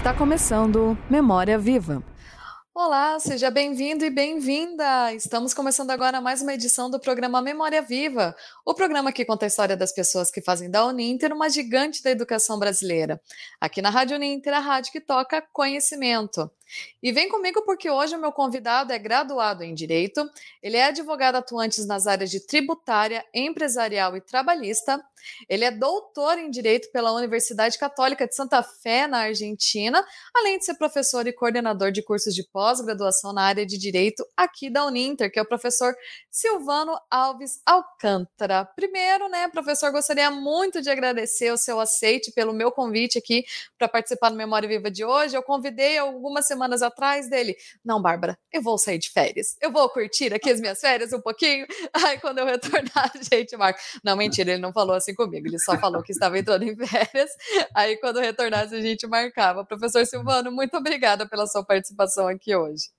[0.00, 2.02] Está começando Memória Viva.
[2.74, 5.12] Olá, seja bem-vindo e bem-vinda!
[5.12, 8.34] Estamos começando agora mais uma edição do programa Memória Viva,
[8.64, 12.10] o programa que conta a história das pessoas que fazem da Uninter uma gigante da
[12.10, 13.20] educação brasileira.
[13.60, 16.50] Aqui na Rádio Uninter, a rádio que toca conhecimento.
[17.02, 20.28] E vem comigo porque hoje o meu convidado é graduado em Direito,
[20.62, 25.02] ele é advogado atuante nas áreas de tributária, empresarial e trabalhista,
[25.48, 30.64] ele é doutor em Direito pela Universidade Católica de Santa Fé, na Argentina, além de
[30.64, 35.30] ser professor e coordenador de cursos de pós-graduação na área de Direito aqui da Uninter,
[35.30, 35.94] que é o professor
[36.30, 38.64] Silvano Alves Alcântara.
[38.76, 43.44] Primeiro, né, professor, gostaria muito de agradecer o seu aceite pelo meu convite aqui
[43.78, 45.36] para participar do Memória Viva de hoje.
[45.36, 47.56] Eu convidei algumas semanas semanas atrás dele.
[47.82, 49.56] Não, Bárbara, eu vou sair de férias.
[49.60, 51.66] Eu vou curtir aqui as minhas férias um pouquinho.
[51.94, 53.80] Aí quando eu retornar, a gente marca.
[54.04, 55.46] Não, mentira, ele não falou assim comigo.
[55.46, 57.30] Ele só falou que estava entrando em férias.
[57.74, 59.64] Aí quando retornasse, a gente marcava.
[59.64, 62.90] Professor Silvano, muito obrigada pela sua participação aqui hoje.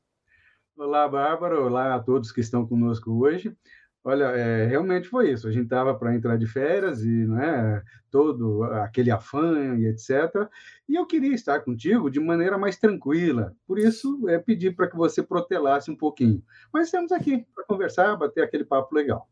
[0.76, 1.62] Olá, Bárbara.
[1.62, 3.56] Olá a todos que estão conosco hoje.
[4.04, 5.48] Olha, é, realmente foi isso.
[5.48, 10.50] A gente estava para entrar de férias e não é todo aquele afã e etc.
[10.90, 13.56] E eu queria estar contigo de maneira mais tranquila.
[13.68, 16.44] Por isso, é pedir para que você protelasse um pouquinho.
[16.74, 19.30] Mas estamos aqui para conversar, bater aquele papo legal.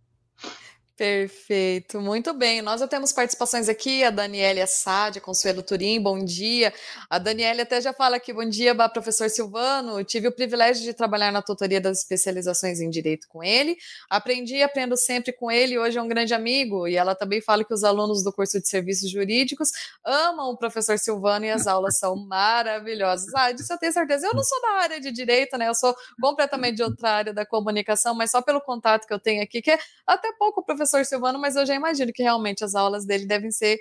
[1.00, 2.62] Perfeito, muito bem.
[2.62, 6.74] Nós já temos participações aqui, a Daniela Assad, Consuelo Turim, bom dia.
[7.10, 10.04] A Daniela até já fala aqui, bom dia, professor Silvano.
[10.04, 13.78] tive o privilégio de trabalhar na tutoria das especializações em Direito com ele.
[14.10, 16.86] Aprendi e aprendo sempre com ele, hoje é um grande amigo.
[16.86, 19.70] E ela também fala que os alunos do curso de Serviços Jurídicos
[20.04, 23.34] amam o professor Silvano e as aulas são maravilhosas.
[23.36, 24.28] Ah, disso eu tenho certeza.
[24.28, 25.70] Eu não sou da área de Direito, né?
[25.70, 29.42] Eu sou completamente de outra área da comunicação, mas só pelo contato que eu tenho
[29.42, 32.64] aqui, que é até pouco o professor professor Silvano, mas eu já imagino que realmente
[32.64, 33.80] as aulas dele devem ser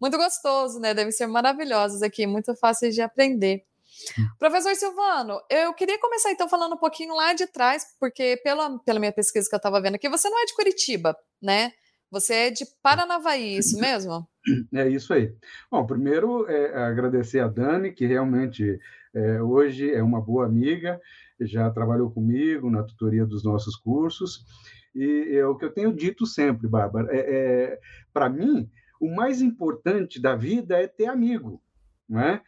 [0.00, 0.92] muito gostoso, né?
[0.92, 3.62] Devem ser maravilhosas aqui, muito fáceis de aprender.
[4.38, 9.00] Professor Silvano, eu queria começar então falando um pouquinho lá de trás, porque pela, pela
[9.00, 11.72] minha pesquisa que eu estava vendo aqui, você não é de Curitiba, né?
[12.10, 14.26] Você é de Paranavaí, isso mesmo?
[14.72, 15.30] É isso aí.
[15.70, 18.78] Bom, primeiro é agradecer a Dani, que realmente
[19.14, 20.98] é, hoje é uma boa amiga,
[21.40, 24.44] já trabalhou comigo na tutoria dos nossos cursos,
[24.98, 27.08] e é o que eu tenho dito sempre, Bárbara.
[27.10, 27.80] É, é
[28.12, 28.68] Para mim,
[29.00, 31.62] o mais importante da vida é ter amigo,
[32.08, 32.42] não é?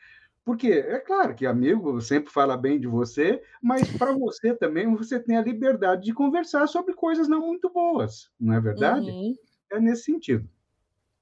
[0.44, 5.20] Porque é claro que amigo sempre fala bem de você, mas para você também você
[5.20, 9.10] tem a liberdade de conversar sobre coisas não muito boas, não é verdade?
[9.10, 9.34] Uhum.
[9.70, 10.48] É nesse sentido.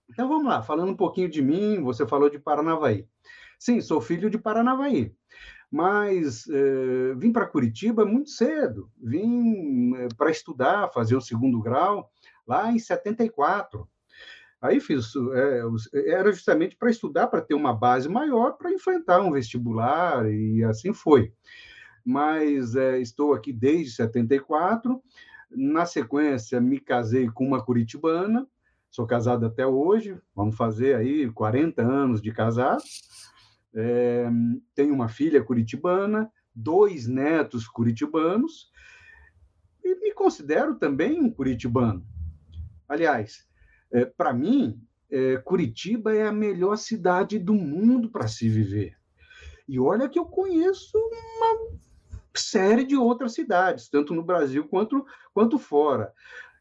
[0.09, 3.07] Então vamos lá, falando um pouquinho de mim, você falou de Paranavaí.
[3.59, 5.15] Sim, sou filho de Paranavaí
[5.71, 12.11] mas eh, vim para Curitiba muito cedo, vim eh, para estudar, fazer o segundo grau,
[12.47, 13.87] lá em 74.
[14.61, 15.63] Aí fiz, é,
[16.11, 20.93] era justamente para estudar, para ter uma base maior, para enfrentar um vestibular, e assim
[20.93, 21.33] foi.
[22.05, 25.01] Mas é, estou aqui desde 74,
[25.51, 28.49] na sequência me casei com uma curitibana,
[28.91, 32.83] sou casado até hoje, vamos fazer aí 40 anos de casado,
[33.75, 34.29] é,
[34.75, 38.71] tenho uma filha curitibana, dois netos curitibanos,
[39.85, 42.05] e me considero também um curitibano.
[42.89, 43.47] Aliás,
[43.91, 44.81] é, para mim,
[45.11, 48.97] é, Curitiba é a melhor cidade do mundo para se viver.
[49.67, 51.79] E olha que eu conheço uma
[52.35, 56.13] série de outras cidades, tanto no Brasil quanto, quanto fora.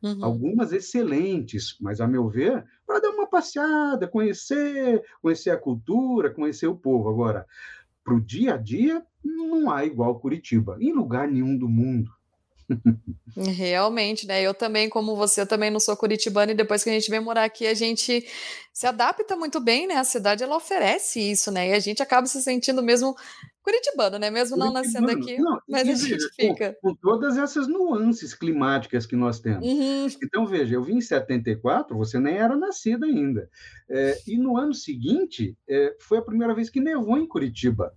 [0.02, 0.22] Uhum.
[0.22, 6.68] Algumas excelentes, mas, a meu ver, para dar uma passeada, conhecer, conhecer a cultura, conhecer
[6.68, 7.10] o povo.
[7.10, 7.46] Agora,
[8.04, 12.12] para o dia a dia, não há igual Curitiba, em lugar nenhum do mundo.
[13.36, 14.42] Realmente, né?
[14.42, 17.20] Eu também, como você, eu também não sou curitibana e depois que a gente vem
[17.20, 18.26] morar aqui, a gente
[18.74, 19.96] se adapta muito bem, né?
[19.96, 21.70] A cidade ela oferece isso, né?
[21.70, 23.16] E a gente acaba se sentindo mesmo
[23.64, 24.30] curitibano, né?
[24.30, 26.78] Mesmo não nascendo aqui, não, mas a gente fica.
[26.82, 29.66] Com, com, todas essas nuances climáticas que nós temos.
[29.66, 30.08] Uhum.
[30.24, 33.50] Então, veja, eu vim em 74, você nem era nascida ainda.
[33.90, 37.94] É, e no ano seguinte, é, foi a primeira vez que nevou em Curitiba.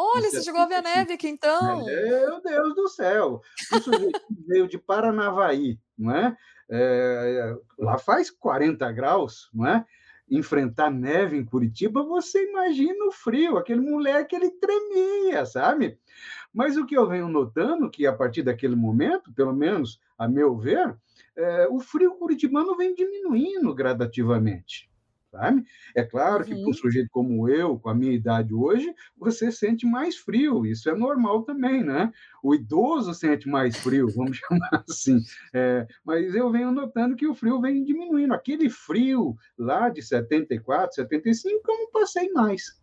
[0.00, 1.84] Olha, você chegou a ver a neve aqui então.
[1.84, 3.42] Meu Deus do céu!
[3.72, 6.36] O sujeito veio de Paranavaí, não é?
[6.70, 7.56] é?
[7.76, 9.84] Lá faz 40 graus, não é?
[10.30, 15.98] Enfrentar neve em Curitiba, você imagina o frio, aquele moleque ele tremia, sabe?
[16.54, 20.56] Mas o que eu venho notando que a partir daquele momento, pelo menos a meu
[20.56, 20.96] ver,
[21.34, 24.87] é, o frio curitibano vem diminuindo gradativamente
[25.30, 25.64] sabe?
[25.94, 26.62] É claro que uhum.
[26.62, 30.88] para um sujeito como eu, com a minha idade hoje, você sente mais frio, isso
[30.88, 32.12] é normal também, né?
[32.42, 35.20] O idoso sente mais frio, vamos chamar assim.
[35.54, 38.34] É, mas eu venho notando que o frio vem diminuindo.
[38.34, 42.78] Aquele frio lá de 74, 75, eu não passei mais.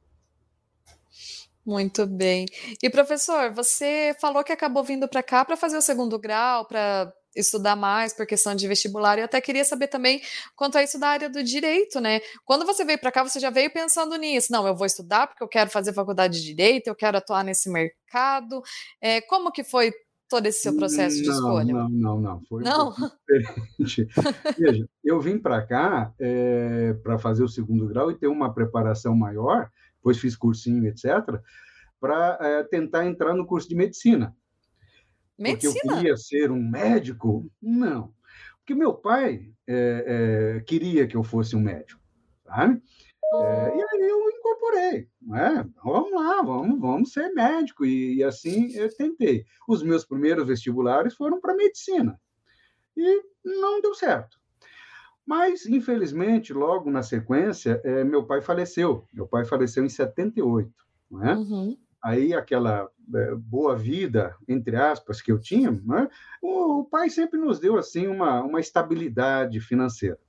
[1.65, 2.45] Muito bem.
[2.81, 7.11] E professor, você falou que acabou vindo para cá para fazer o segundo grau, para
[7.35, 9.17] estudar mais por questão de vestibular.
[9.17, 10.21] Eu até queria saber também
[10.55, 12.21] quanto a isso da área do direito, né?
[12.45, 14.51] Quando você veio para cá, você já veio pensando nisso?
[14.51, 17.69] Não, eu vou estudar porque eu quero fazer faculdade de direito, eu quero atuar nesse
[17.69, 18.61] mercado.
[19.01, 19.91] É, como que foi
[20.29, 21.73] todo esse seu processo de não, escolha?
[21.73, 22.41] Não, não, não.
[22.47, 22.89] Foi não?
[22.89, 24.07] Um diferente.
[24.57, 29.15] Veja, eu vim para cá é, para fazer o segundo grau e ter uma preparação
[29.15, 31.41] maior, depois fiz cursinho, etc.,
[31.99, 34.35] para é, tentar entrar no curso de medicina.
[35.37, 35.73] Medicina?
[35.73, 37.51] Porque eu queria ser um médico?
[37.61, 38.13] Não.
[38.57, 42.01] Porque meu pai é, é, queria que eu fosse um médico,
[42.45, 42.81] sabe?
[43.33, 45.67] É, e aí eu incorporei, né?
[45.83, 49.45] vamos lá, vamos, vamos ser médico, e, e, assim eu tentei.
[49.67, 52.19] Os meus primeiros vestibulares foram para medicina,
[52.95, 54.37] e não deu certo.
[55.25, 59.07] Mas, infelizmente, logo na sequência, é, meu pai faleceu.
[59.11, 60.71] Meu pai faleceu em 78,
[61.11, 61.33] né?
[61.33, 66.07] Uhum aí aquela é, boa vida, entre aspas, que eu tinha, né?
[66.39, 70.19] o, o, pai sempre nos deu assim uma, uma estabilidade financeira.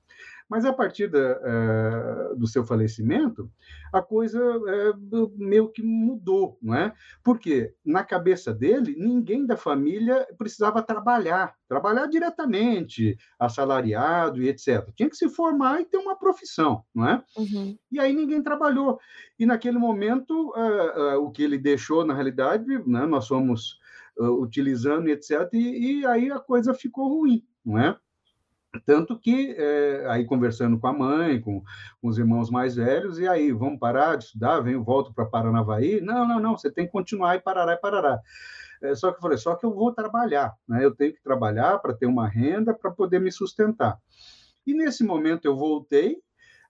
[0.49, 3.51] Mas a partir da, uh, do seu falecimento,
[3.91, 6.93] a coisa uh, meio que mudou, não é?
[7.23, 14.89] Porque na cabeça dele, ninguém da família precisava trabalhar, trabalhar diretamente, assalariado e etc.
[14.95, 17.23] Tinha que se formar e ter uma profissão, não é?
[17.35, 17.77] Uhum.
[17.91, 18.99] E aí ninguém trabalhou.
[19.37, 23.77] E naquele momento, uh, o que ele deixou, na realidade, né, nós fomos
[24.19, 25.47] utilizando, etc.
[25.53, 27.95] E, e aí a coisa ficou ruim, não é?
[28.85, 31.61] Tanto que, é, aí conversando com a mãe, com,
[32.01, 36.01] com, os irmãos mais velhos, e aí, vamos parar de estudar, venho, volto para Paranavaí?
[36.01, 38.19] Não, não, não, você tem que continuar e parará e parará.
[38.81, 40.83] É, só que eu falei, só que eu vou trabalhar, né?
[40.83, 43.97] eu tenho que trabalhar para ter uma renda, para poder me sustentar.
[44.65, 46.17] E nesse momento eu voltei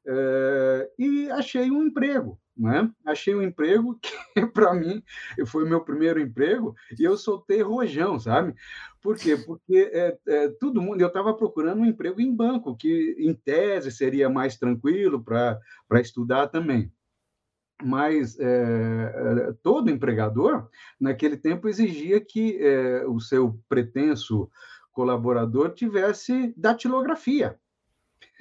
[0.05, 2.89] é, e achei um emprego, né?
[3.05, 4.11] Achei um emprego que,
[4.53, 5.03] para mim,
[5.45, 8.53] foi o meu primeiro emprego e eu soltei rojão, sabe?
[9.01, 9.37] Por quê?
[9.37, 13.91] Porque é, é, todo mundo, eu estava procurando um emprego em banco, que em tese
[13.91, 15.59] seria mais tranquilo para
[16.01, 16.91] estudar também.
[17.83, 20.67] Mas é, todo empregador,
[20.99, 24.49] naquele tempo, exigia que é, o seu pretenso
[24.91, 27.55] colaborador tivesse datilografia.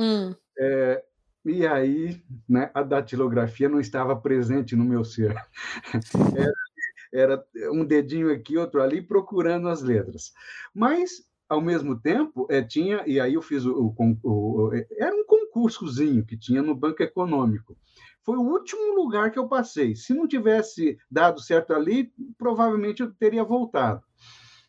[0.00, 0.34] Hum.
[0.58, 1.04] É,
[1.48, 5.34] e aí, né, a datilografia não estava presente no meu ser.
[7.14, 10.32] Era, era um dedinho aqui, outro ali, procurando as letras.
[10.74, 15.24] Mas, ao mesmo tempo, é, tinha, e aí eu fiz o, o, o, Era um
[15.24, 17.78] concursozinho que tinha no Banco Econômico.
[18.22, 19.94] Foi o último lugar que eu passei.
[19.94, 24.02] Se não tivesse dado certo ali, provavelmente eu teria voltado.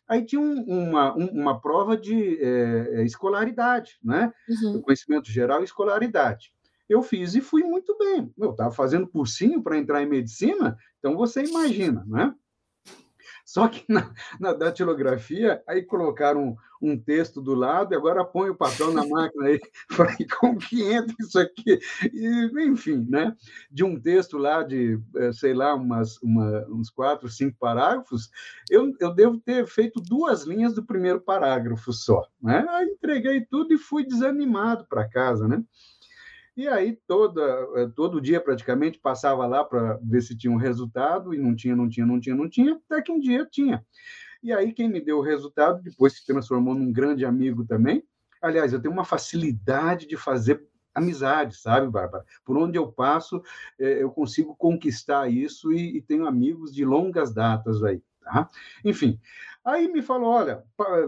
[0.08, 4.32] Aí tinha um, uma, um, uma prova de é, escolaridade, né?
[4.48, 4.80] Uhum.
[4.80, 6.52] Conhecimento geral e escolaridade
[6.88, 8.32] eu fiz e fui muito bem.
[8.38, 12.34] Eu estava fazendo cursinho para entrar em medicina, então você imagina, né?
[13.48, 16.48] Só que na, na datilografia, aí colocaram
[16.82, 19.58] um, um, texto do lado e agora põe o papel na máquina aí.
[19.90, 21.78] Falei, como que entra isso aqui?
[22.12, 23.34] E, enfim, né?
[23.70, 28.30] De um texto lá de, eh, sei lá, umas, uma, uns quatro, cinco parágrafos,
[28.68, 32.28] eu, eu devo ter feito duas linhas do primeiro parágrafo só.
[32.42, 32.66] Né?
[32.68, 35.64] Aí entreguei tudo e fui desanimado para casa, né?
[36.58, 37.40] E aí, toda,
[37.76, 41.76] eh, todo dia, praticamente, passava lá para ver se tinha um resultado, e não tinha,
[41.76, 43.86] não tinha, não tinha, não tinha, até que um dia tinha.
[44.42, 48.02] E aí, quem me deu o resultado, depois se transformou num grande amigo também.
[48.42, 50.60] Aliás, eu tenho uma facilidade de fazer
[50.92, 52.24] amizade, sabe, Bárbara?
[52.44, 53.40] Por onde eu passo,
[53.78, 58.02] eh, eu consigo conquistar isso e, e tenho amigos de longas datas aí.
[58.22, 58.48] Tá?
[58.84, 59.18] Enfim,
[59.64, 60.62] aí me falou: olha,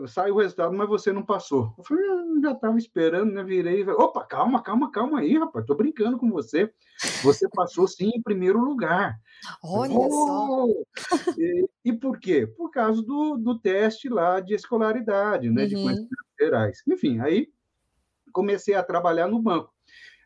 [0.08, 1.74] saiu o resultado, mas você não passou.
[1.76, 3.42] Eu falei: ah, já estava esperando, né?
[3.42, 6.72] Virei, opa, calma, calma, calma aí, rapaz, tô brincando com você.
[7.22, 9.18] Você passou sim em primeiro lugar.
[9.62, 10.84] Olha oh!
[10.98, 11.26] só.
[11.38, 12.46] E, e, por quê?
[12.46, 15.62] Por causa do, do teste lá de escolaridade, né?
[15.62, 15.68] Uhum.
[15.68, 16.82] De conhecimentos gerais.
[16.88, 17.48] Enfim, aí
[18.32, 19.72] comecei a trabalhar no banco.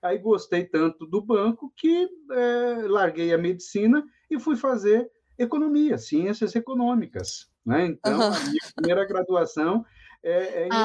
[0.02, 6.54] Aí gostei tanto do banco que é, larguei a medicina e fui fazer economia, ciências
[6.54, 7.50] econômicas.
[7.64, 7.86] Né?
[7.86, 8.34] Então, uhum.
[8.34, 9.84] a minha primeira graduação
[10.22, 10.76] é, é em ah.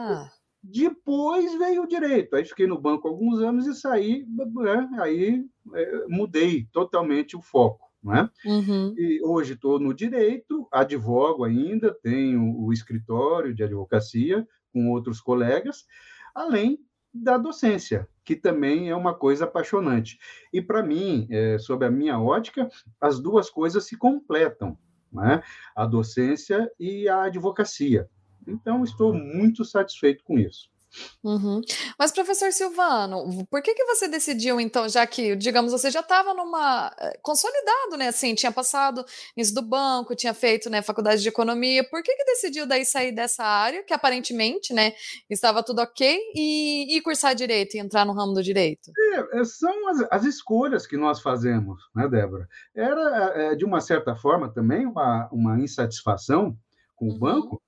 [0.00, 0.30] economia.
[0.66, 2.34] Depois veio o direito.
[2.34, 4.88] Aí fiquei no banco alguns anos e saí, né?
[4.98, 5.44] aí
[5.74, 7.84] é, mudei totalmente o foco.
[8.02, 8.28] Né?
[8.44, 8.94] Uhum.
[8.96, 15.86] E hoje estou no direito, advogo ainda, tenho o escritório de advocacia com outros colegas,
[16.34, 16.78] além
[17.12, 20.18] da docência, que também é uma coisa apaixonante.
[20.52, 22.68] E para mim, é, sob a minha ótica,
[23.00, 24.78] as duas coisas se completam,
[25.12, 25.42] né?
[25.76, 28.08] a docência e a advocacia.
[28.46, 30.73] Então, estou muito satisfeito com isso.
[31.22, 31.60] Uhum.
[31.98, 36.34] Mas, professor Silvano, por que, que você decidiu, então, já que, digamos, você já estava
[36.34, 36.94] numa.
[36.98, 38.08] Eh, consolidado, né?
[38.08, 39.04] Assim, tinha passado
[39.36, 43.12] isso do banco, tinha feito né, faculdade de economia, por que, que decidiu daí sair
[43.12, 44.92] dessa área, que aparentemente né,
[45.28, 48.90] estava tudo ok, e, e cursar direito e entrar no ramo do direito?
[48.98, 52.48] É, é são as, as, escolhas que nós fazemos, né, Débora?
[52.74, 56.56] Era, é, de uma certa forma, também uma, uma insatisfação
[56.96, 57.18] com o uhum.
[57.18, 57.63] banco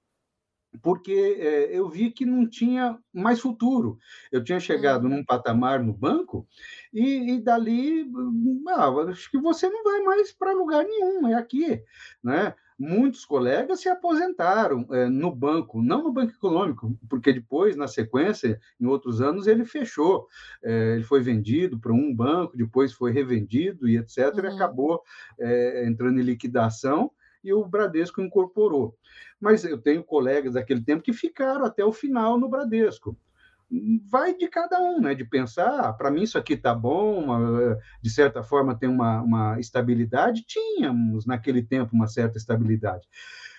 [0.83, 3.99] porque é, eu vi que não tinha mais futuro.
[4.31, 5.11] Eu tinha chegado uhum.
[5.11, 6.47] num patamar no banco
[6.93, 8.11] e, e dali,
[8.69, 11.83] ah, acho que você não vai mais para lugar nenhum, é aqui,
[12.23, 12.55] né?
[12.79, 18.61] Muitos colegas se aposentaram é, no banco, não no banco econômico, porque depois, na sequência,
[18.79, 20.27] em outros anos, ele fechou.
[20.63, 24.45] É, ele foi vendido para um banco, depois foi revendido e etc., uhum.
[24.45, 25.03] e acabou
[25.41, 27.11] é, entrando em liquidação
[27.47, 28.97] e o Bradesco incorporou.
[29.41, 33.17] Mas eu tenho colegas daquele tempo que ficaram até o final no Bradesco.
[34.09, 35.15] Vai de cada um, né?
[35.15, 37.27] De pensar, ah, para mim isso aqui está bom,
[38.01, 40.45] de certa forma tem uma, uma estabilidade.
[40.47, 43.07] Tínhamos naquele tempo uma certa estabilidade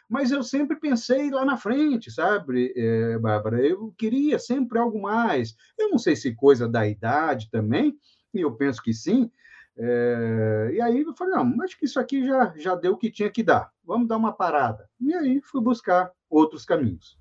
[0.09, 3.59] mas eu sempre pensei lá na frente, sabe, é, Bárbara?
[3.59, 5.55] Eu queria sempre algo mais.
[5.77, 7.97] Eu não sei se coisa da idade também,
[8.33, 9.29] e eu penso que sim,
[9.77, 13.11] é, e aí eu falei, não, acho que isso aqui já, já deu o que
[13.11, 14.89] tinha que dar, vamos dar uma parada.
[14.99, 17.17] E aí fui buscar outros caminhos.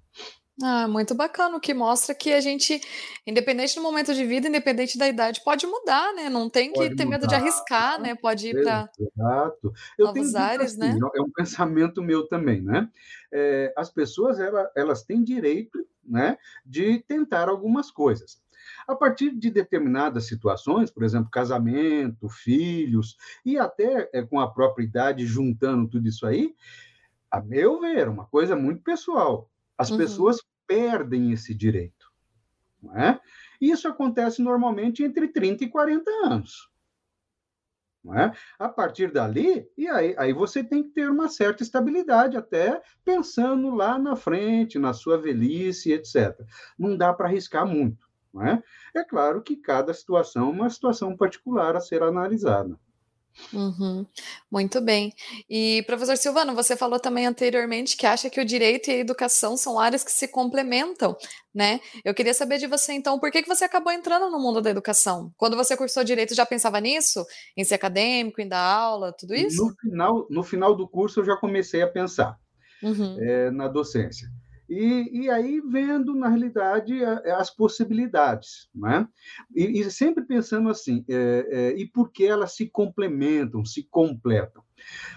[0.63, 2.81] Ah, muito bacana, o que mostra que a gente,
[3.27, 6.31] independente do momento de vida, independente da idade, pode mudar, né?
[6.31, 7.19] Não tem que pode ter mudar.
[7.19, 8.15] medo de arriscar, né?
[8.15, 8.89] Pode ir para
[9.99, 10.99] novos ares, assim, né?
[11.15, 12.89] É um pensamento meu também, né?
[13.31, 18.41] É, as pessoas, elas, elas têm direito né, de tentar algumas coisas.
[18.87, 24.85] A partir de determinadas situações, por exemplo, casamento, filhos, e até é, com a própria
[24.85, 26.55] idade, juntando tudo isso aí,
[27.31, 29.99] a meu ver, uma coisa muito pessoal, as uhum.
[29.99, 32.13] pessoas perdem esse direito.
[32.83, 33.21] Não é?
[33.61, 36.71] Isso acontece normalmente entre 30 e 40 anos.
[38.15, 38.31] É?
[38.57, 43.75] A partir dali, e aí, aí você tem que ter uma certa estabilidade, até pensando
[43.75, 46.39] lá na frente, na sua velhice, etc.
[46.79, 48.06] Não dá para arriscar muito.
[48.43, 48.63] É?
[48.95, 52.79] é claro que cada situação é uma situação particular a ser analisada.
[53.53, 54.07] Uhum.
[54.51, 55.13] Muito bem.
[55.49, 59.57] E, professor Silvano, você falou também anteriormente que acha que o direito e a educação
[59.57, 61.17] são áreas que se complementam,
[61.55, 61.81] né?
[62.05, 64.71] Eu queria saber de você, então, por que, que você acabou entrando no mundo da
[64.71, 65.33] educação?
[65.37, 67.25] Quando você cursou direito, já pensava nisso?
[67.57, 69.65] Em ser acadêmico, em dar aula, tudo isso?
[69.65, 72.39] No final, no final do curso, eu já comecei a pensar
[72.83, 73.19] uhum.
[73.21, 74.29] é, na docência.
[74.69, 78.69] E, e aí vendo, na realidade, as possibilidades.
[78.75, 79.07] Né?
[79.55, 84.63] E, e sempre pensando assim, é, é, e por que elas se complementam, se completam?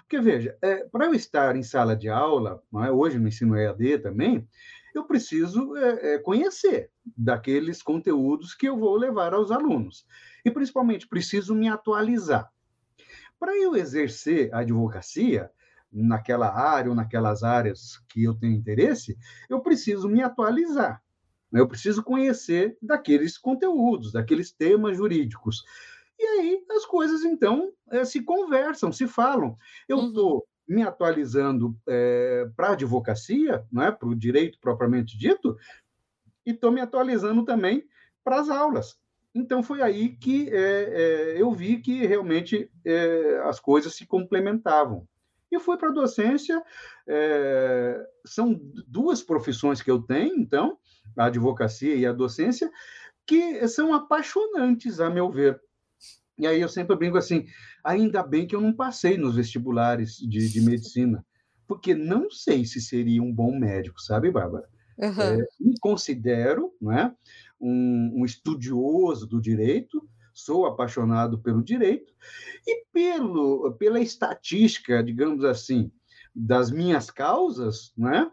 [0.01, 2.91] Porque, veja, é, para eu estar em sala de aula, é?
[2.91, 4.48] hoje no ensino EAD também,
[4.94, 10.06] eu preciso é, é, conhecer daqueles conteúdos que eu vou levar aos alunos.
[10.44, 12.51] E, principalmente, preciso me atualizar.
[13.39, 15.50] Para eu exercer a advocacia,
[15.91, 19.17] naquela área ou naquelas áreas que eu tenho interesse,
[19.50, 21.01] eu preciso me atualizar.
[21.51, 21.60] Né?
[21.60, 25.63] Eu preciso conhecer daqueles conteúdos, daqueles temas jurídicos.
[26.17, 29.58] E aí as coisas, então, eh, se conversam, se falam.
[29.88, 30.41] Eu estou uhum.
[30.67, 33.91] me atualizando é, eh, para a advocacia, é?
[33.91, 35.58] para o direito propriamente dito,
[36.46, 37.88] e estou me atualizando também
[38.24, 39.00] para as aulas.
[39.34, 42.69] Então, foi aí que é, é, eu vi que realmente
[43.46, 45.08] as coisas se complementavam
[45.51, 46.62] e fui para a docência.
[47.08, 50.77] É, são duas profissões que eu tenho, então,
[51.18, 52.70] a advocacia e a docência,
[53.25, 55.60] que são apaixonantes, a meu ver.
[56.38, 57.46] E aí eu sempre brinco assim,
[57.84, 61.25] ainda bem que eu não passei nos vestibulares de, de medicina,
[61.68, 64.68] porque não sei se seria um bom médico, sabe, Bárbara?
[64.98, 65.22] Uhum.
[65.22, 67.13] É, me considero né,
[67.60, 70.08] um, um estudioso do direito,
[70.43, 72.13] sou apaixonado pelo direito
[72.65, 75.91] e pelo, pela estatística, digamos assim,
[76.36, 78.31] das minhas causas, né?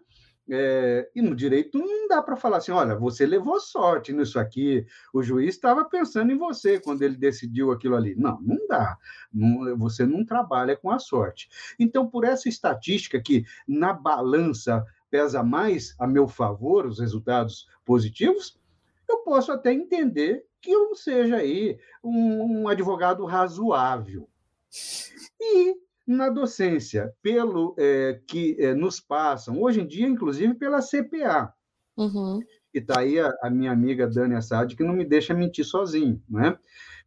[0.49, 4.87] É, e no direito não dá para falar assim, olha, você levou sorte nisso aqui,
[5.13, 8.15] o juiz estava pensando em você quando ele decidiu aquilo ali.
[8.15, 8.97] Não, não dá.
[9.33, 11.49] Não, você não trabalha com a sorte.
[11.81, 18.57] Então, por essa estatística que na balança pesa mais a meu favor os resultados positivos,
[19.09, 24.29] eu posso até entender que eu seja aí um, um advogado razoável.
[25.41, 31.53] E na docência, pelo é, que é, nos passam, hoje em dia, inclusive pela CPA.
[31.97, 32.41] Uhum.
[32.73, 36.23] E está aí a, a, minha amiga Dani Assad, que não me deixa mentir sozinho,
[36.29, 36.59] né?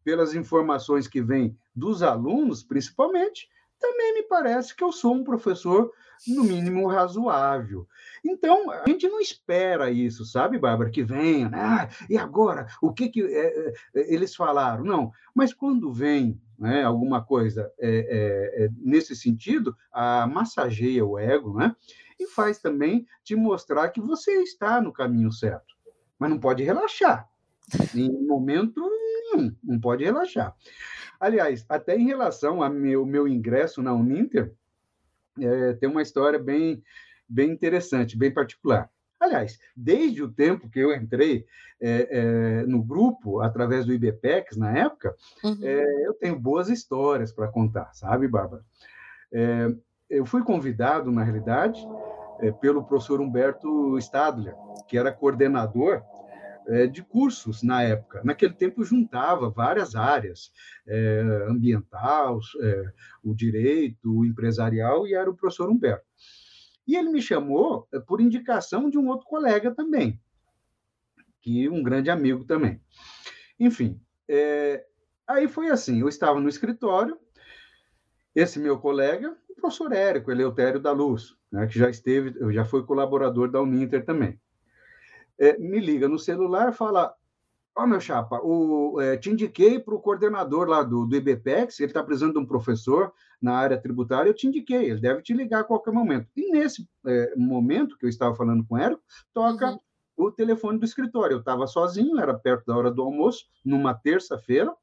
[0.04, 3.48] pelas informações que vêm dos alunos, principalmente,
[3.80, 5.92] também me parece que eu sou um professor,
[6.28, 7.88] no mínimo, razoável.
[8.24, 11.60] Então, a gente não espera isso, sabe, Bárbara, que venha, né?
[11.62, 12.68] Ah, e agora?
[12.82, 14.84] O que, que é, é, eles falaram?
[14.84, 21.58] Não, mas quando vem né, alguma coisa é, é, nesse sentido, a massageia o ego,
[21.58, 21.76] né?
[22.20, 25.74] E faz também te mostrar que você está no caminho certo.
[26.18, 27.30] Mas não pode relaxar.
[27.96, 30.54] Em momento nenhum, não pode relaxar.
[31.20, 34.54] Aliás, até em relação ao meu, meu ingresso na Uninter,
[35.40, 36.82] é, tem uma história bem,
[37.28, 38.90] bem interessante, bem particular.
[39.20, 41.46] Aliás, desde o tempo que eu entrei
[41.82, 45.58] é, é, no grupo, através do IBPEX, na época, uhum.
[45.62, 48.64] é, eu tenho boas histórias para contar, sabe, Bárbara?
[49.32, 49.76] É,
[50.10, 51.86] eu fui convidado, na realidade,
[52.40, 54.56] é, pelo professor Humberto Stadler,
[54.88, 56.02] que era coordenador
[56.88, 58.22] de cursos na época.
[58.24, 60.52] Naquele tempo juntava várias áreas,
[60.88, 66.06] é, ambiental, é, o direito, o empresarial, e era o professor Humberto.
[66.88, 70.20] E ele me chamou é, por indicação de um outro colega também,
[71.42, 72.82] que um grande amigo também.
[73.60, 74.86] Enfim, é,
[75.28, 77.18] aí foi assim, eu estava no escritório,
[78.36, 82.86] esse meu colega, o professor Érico Eleutério da Luz, né, que já esteve, já foi
[82.86, 84.40] colaborador da Uninter também
[85.40, 87.14] é, me liga no celular e fala:
[87.76, 91.80] Ó, oh, meu chapa, o, é, te indiquei para o coordenador lá do, do IBPEX,
[91.80, 95.34] ele está precisando de um professor na área tributária, eu te indiquei, ele deve te
[95.34, 96.28] ligar a qualquer momento.
[96.36, 99.02] E nesse é, momento que eu estava falando com o Érico,
[99.34, 99.80] toca uhum.
[100.18, 101.36] o telefone do escritório.
[101.36, 104.74] Eu estava sozinho, era perto da hora do almoço, numa terça-feira.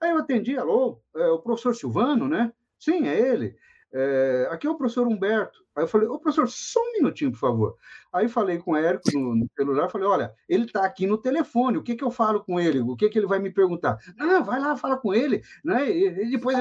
[0.00, 2.52] Aí eu atendi, alô, é o professor Silvano, né?
[2.76, 3.54] Sim, é ele.
[3.94, 5.62] É, aqui é o professor Humberto.
[5.74, 7.76] Aí eu falei, ô professor, só um minutinho, por favor.
[8.12, 11.78] Aí falei com o Érico no, no celular, falei, olha, ele está aqui no telefone,
[11.78, 12.80] o que, que eu falo com ele?
[12.80, 13.98] O que, que ele vai me perguntar?
[14.16, 15.90] Não, vai lá, fala com ele, né?
[15.90, 16.56] E, e depois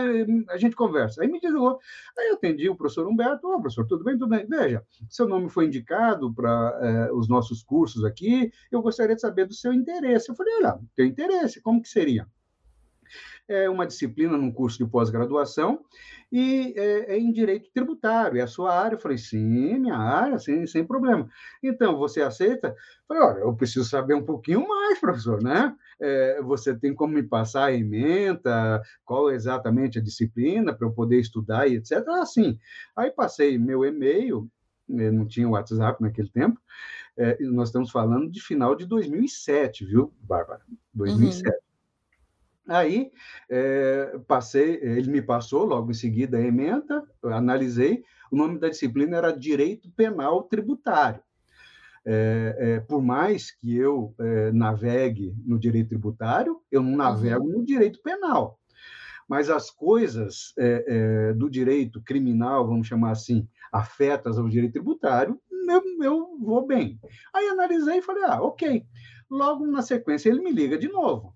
[0.50, 1.21] a gente conversa.
[1.21, 1.79] Aí me desligou.
[2.17, 4.45] Aí eu atendi o professor Humberto, ô professor, tudo bem, tudo bem.
[4.47, 9.45] Veja, seu nome foi indicado para é, os nossos cursos aqui, eu gostaria de saber
[9.45, 10.29] do seu interesse.
[10.29, 12.27] Eu falei, olha, teu interesse, como que seria?
[13.48, 15.83] É uma disciplina num curso de pós-graduação
[16.31, 18.96] e é, é, em direito tributário, é a sua área.
[18.96, 21.29] Eu falei, sim, minha área, sim, sem problema.
[21.61, 22.70] Então, você aceita?
[22.70, 22.75] Eu
[23.07, 25.75] falei, olha, eu preciso saber um pouquinho mais, professor, né?
[26.00, 30.92] É, você tem como me passar a emenda, qual é exatamente a disciplina para eu
[30.94, 32.07] poder estudar e etc.
[32.22, 32.57] Assim,
[32.96, 34.50] aí passei meu e-mail,
[34.87, 36.59] né, não tinha WhatsApp naquele tempo,
[37.18, 40.61] é, nós estamos falando de final de 2007, viu, Bárbara?
[40.94, 41.50] 2007.
[41.50, 41.71] Uhum.
[42.72, 43.12] Aí
[43.50, 48.03] é, passei, ele me passou logo em seguida a emenda, analisei.
[48.31, 51.22] O nome da disciplina era Direito Penal Tributário.
[52.03, 57.60] É, é, por mais que eu é, navegue no direito tributário, eu não navego uhum.
[57.60, 58.60] no direito penal.
[59.27, 65.40] Mas as coisas é, é, do direito criminal, vamos chamar assim, afetas ao direito tributário,
[65.70, 67.00] eu, eu vou bem.
[67.34, 68.84] Aí analisei e falei, ah, ok.
[69.29, 71.34] Logo na sequência ele me liga de novo.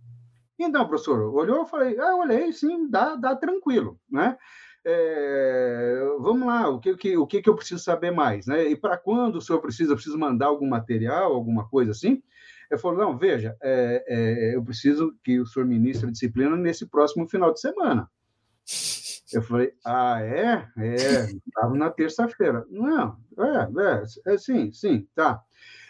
[0.58, 4.38] Então, professor, olhou, eu falei, ah, olhei, sim, dá, dá tranquilo, né?
[4.88, 8.66] É, vamos lá, o que, que, o que, eu preciso saber mais, né?
[8.66, 12.22] E para quando o senhor precisa, eu preciso mandar algum material, alguma coisa assim?
[12.70, 16.86] Eu falei, não, veja, é, é, eu preciso que o senhor ministre a disciplina nesse
[16.86, 18.10] próximo final de semana.
[19.34, 20.68] Eu falei, ah, é?
[20.78, 22.66] É, estava na terça-feira.
[22.70, 25.42] Não, é, é, é, sim, sim, tá.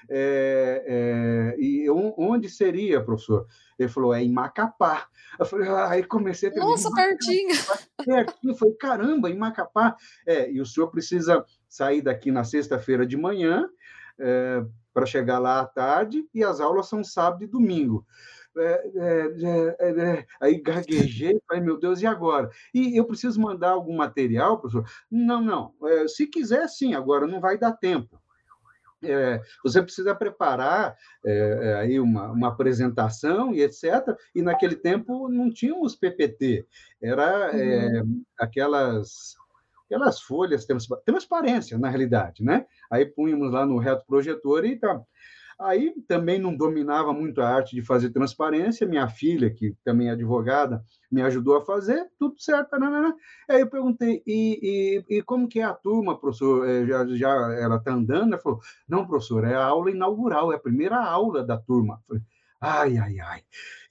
[0.10, 3.46] É, é, e onde seria, professor?
[3.78, 5.08] Ele falou, é em Macapá.
[5.38, 6.60] Eu falei, ah, aí comecei a ter.
[6.60, 7.56] Nossa, pertinho!
[8.06, 9.96] Pertinho, foi caramba, em Macapá.
[10.26, 13.70] É, e o senhor precisa sair daqui na sexta-feira de manhã
[14.20, 18.06] é, para chegar lá à tarde, e as aulas são sábado e domingo.
[18.58, 22.50] É, é, é, é aí gaguejei, falei, meu Deus, e agora?
[22.74, 24.90] E eu preciso mandar algum material, professor?
[25.12, 25.74] Não, não.
[25.84, 28.18] É, se quiser, sim, agora não vai dar tempo
[29.04, 34.16] é, você precisa preparar é, é, aí uma, uma apresentação e etc.
[34.34, 36.66] E naquele tempo não tínhamos PPT,
[37.02, 38.24] era é, uhum.
[38.40, 39.36] aquelas
[39.86, 40.66] aquelas folhas
[41.06, 42.66] transparência na realidade, né?
[42.92, 45.00] Aí punhamos lá no reto projetor e tá.
[45.60, 48.86] Aí também não dominava muito a arte de fazer transparência.
[48.86, 52.78] Minha filha, que também é advogada, me ajudou a fazer, tudo certo.
[52.78, 53.16] Nanana.
[53.50, 56.68] Aí eu perguntei, e, e, e, como que é a turma, professor?
[56.68, 58.34] É, já, já ela está andando?
[58.34, 62.02] Ela falou, não, professor, é a aula inaugural, é a primeira aula da turma.
[62.06, 62.24] falei,
[62.60, 63.42] ai, ai, ai.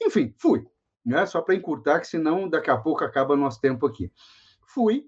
[0.03, 0.67] Enfim, fui.
[1.05, 1.25] Né?
[1.25, 4.13] Só para encurtar, que senão daqui a pouco acaba nosso tempo aqui.
[4.67, 5.05] Fui.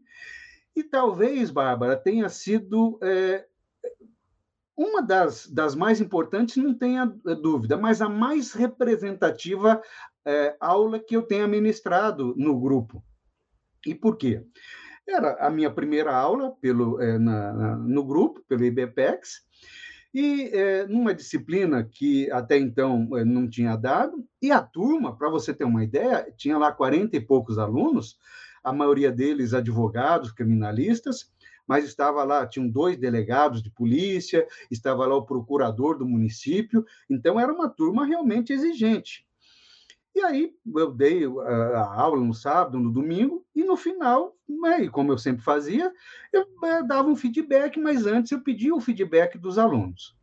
[0.75, 3.47] E talvez, Bárbara, tenha sido é,
[4.77, 7.07] uma das, das mais importantes, não tenha
[7.43, 9.81] dúvida, mas a mais representativa
[10.25, 13.03] é, aula que eu tenha ministrado no grupo.
[13.87, 14.45] E por quê?
[15.09, 19.47] Era a minha primeira aula pelo, é, na, na, no grupo, pelo IBPEX,
[20.13, 25.55] e é, numa disciplina que até então não tinha dado, e a turma, para você
[25.55, 28.19] ter uma ideia, tinha lá 40 e poucos alunos,
[28.65, 31.31] a maioria deles advogados, criminalistas,
[31.67, 37.39] mas estava lá, tinham dois delegados de polícia, estava lá o procurador do município, então
[37.39, 39.27] era uma turma realmente exigente.
[40.15, 45.13] E aí eu dei a aula no sábado, no domingo, e no final, né, como
[45.13, 45.93] eu sempre fazia,
[46.33, 50.17] eu é, dava um feedback, mas antes eu pedia o feedback dos alunos.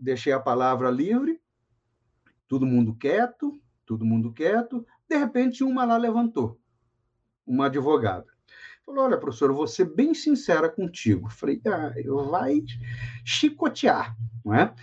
[0.00, 1.38] Deixei a palavra livre,
[2.48, 4.86] todo mundo quieto, todo mundo quieto.
[5.06, 6.58] De repente, uma lá levantou,
[7.46, 8.37] uma advogada.
[8.88, 11.28] Falou: Olha, professor, eu vou ser bem sincera contigo.
[11.28, 11.92] Falei: ah,
[12.30, 12.62] vai
[13.22, 14.74] chicotear, não é?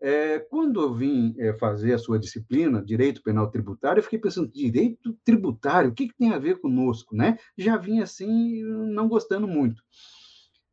[0.00, 4.52] É, quando eu vim é, fazer a sua disciplina, Direito Penal Tributário, eu fiquei pensando,
[4.52, 7.36] direito tributário, o que, que tem a ver conosco, né?
[7.56, 9.82] Já vim assim, não gostando muito.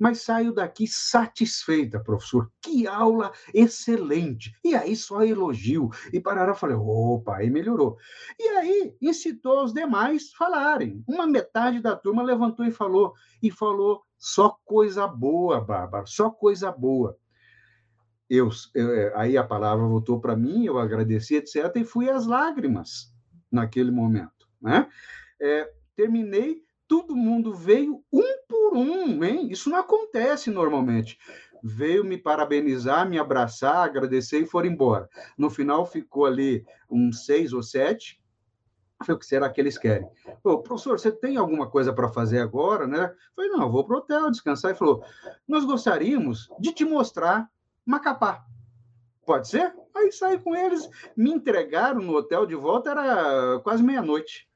[0.01, 2.51] Mas saio daqui satisfeita, professor.
[2.59, 4.51] Que aula excelente!
[4.63, 5.91] E aí só elogio.
[6.11, 7.97] E pararam, falei, opa, aí melhorou.
[8.39, 11.03] E aí incitou os demais falarem.
[11.07, 16.71] Uma metade da turma levantou e falou, e falou só coisa boa, Bárbara, só coisa
[16.71, 17.15] boa
[18.31, 22.25] eu, eu é, aí a palavra voltou para mim, eu agradeci, etc., e fui às
[22.25, 23.13] lágrimas
[23.51, 24.47] naquele momento.
[24.61, 24.87] Né?
[25.37, 28.60] É, terminei, todo mundo veio um por
[29.29, 31.17] Isso não acontece normalmente.
[31.63, 35.09] Veio me parabenizar, me abraçar, agradecer e foram embora.
[35.37, 38.19] No final ficou ali uns seis ou sete.
[38.99, 40.09] falei, o que será que eles querem?
[40.41, 43.13] Pô, professor, você tem alguma coisa para fazer agora, né?
[43.35, 44.71] Falei, não, vou para o hotel descansar.
[44.71, 45.03] Ele falou,
[45.47, 47.47] nós gostaríamos de te mostrar
[47.85, 48.45] Macapá.
[49.25, 49.73] Pode ser?
[49.95, 54.47] Aí saí com eles, me entregaram no hotel de volta, era quase meia-noite.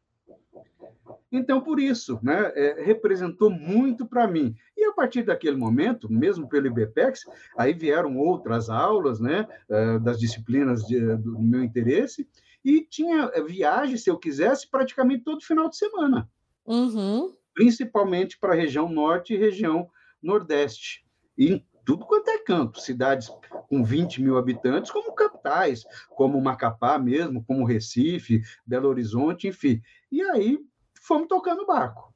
[1.31, 4.55] Então, por isso, né, é, representou muito para mim.
[4.75, 7.25] E a partir daquele momento, mesmo pelo IBPEX,
[7.57, 12.27] aí vieram outras aulas né, é, das disciplinas de, do meu interesse,
[12.63, 16.29] e tinha é, viagem, se eu quisesse, praticamente todo final de semana.
[16.65, 17.35] Uhum.
[17.53, 19.87] Principalmente para a região norte e região
[20.21, 21.05] nordeste.
[21.37, 23.29] E tudo quanto é canto, cidades
[23.69, 29.79] com 20 mil habitantes, como capitais, como Macapá mesmo, como Recife, Belo Horizonte, enfim.
[30.11, 30.59] E aí
[31.07, 32.13] fomos tocando barco.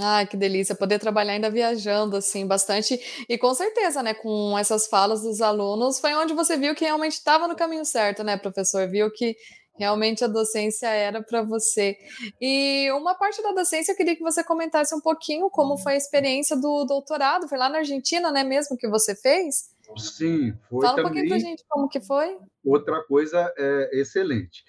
[0.00, 4.86] Ai, que delícia poder trabalhar ainda viajando assim bastante e com certeza, né, com essas
[4.88, 8.88] falas dos alunos, foi onde você viu que realmente estava no caminho certo, né, professor?
[8.88, 9.36] Viu que
[9.78, 11.96] Realmente a docência era para você.
[12.40, 15.96] E uma parte da docência eu queria que você comentasse um pouquinho como foi a
[15.96, 17.48] experiência do doutorado.
[17.48, 19.70] Foi lá na Argentina, né, mesmo que você fez?
[19.96, 22.36] Sim, foi Fala um pouquinho para gente como que foi.
[22.64, 24.64] Outra coisa é, excelente.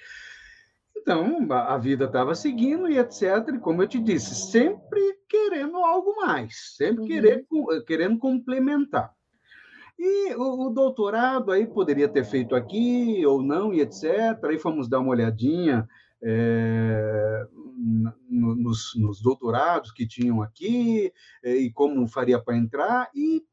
[1.01, 3.23] Então, a vida estava seguindo e etc.
[3.55, 7.07] E como eu te disse, sempre querendo algo mais, sempre uhum.
[7.07, 7.45] querer,
[7.85, 9.13] querendo complementar.
[9.97, 14.05] E o, o, doutorado aí poderia ter feito aqui ou não, e etc.
[14.45, 15.87] Aí fomos dar uma olhadinha
[16.21, 17.45] é,
[18.29, 21.11] nos, nos, doutorados que tinham aqui
[21.43, 23.09] é, e como faria para entrar.
[23.13, 23.43] E,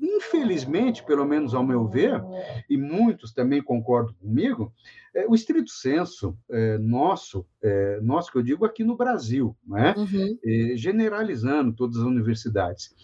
[0.00, 2.22] infelizmente, pelo menos ao meu ver,
[2.68, 4.72] e muitos também concordam comigo,
[5.14, 9.94] é, o estrito senso é, nosso, é, nosso que eu digo aqui no Brasil, né?
[9.96, 10.38] Uhum.
[10.44, 12.94] É, generalizando todas as universidades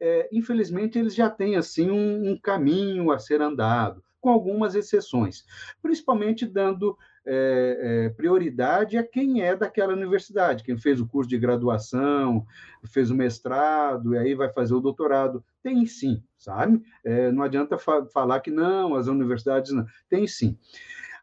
[0.00, 5.44] é, infelizmente, eles já têm assim um, um, caminho a ser andado, com algumas exceções,
[5.82, 6.96] principalmente dando
[7.26, 12.46] é, é, prioridade a quem é daquela universidade, quem fez o curso de graduação,
[12.86, 15.44] fez o mestrado e aí vai fazer o doutorado.
[15.62, 16.82] Tem sim, sabe?
[17.04, 19.86] É, não adianta fa falar que não, as universidades não.
[20.08, 20.56] Tem sim.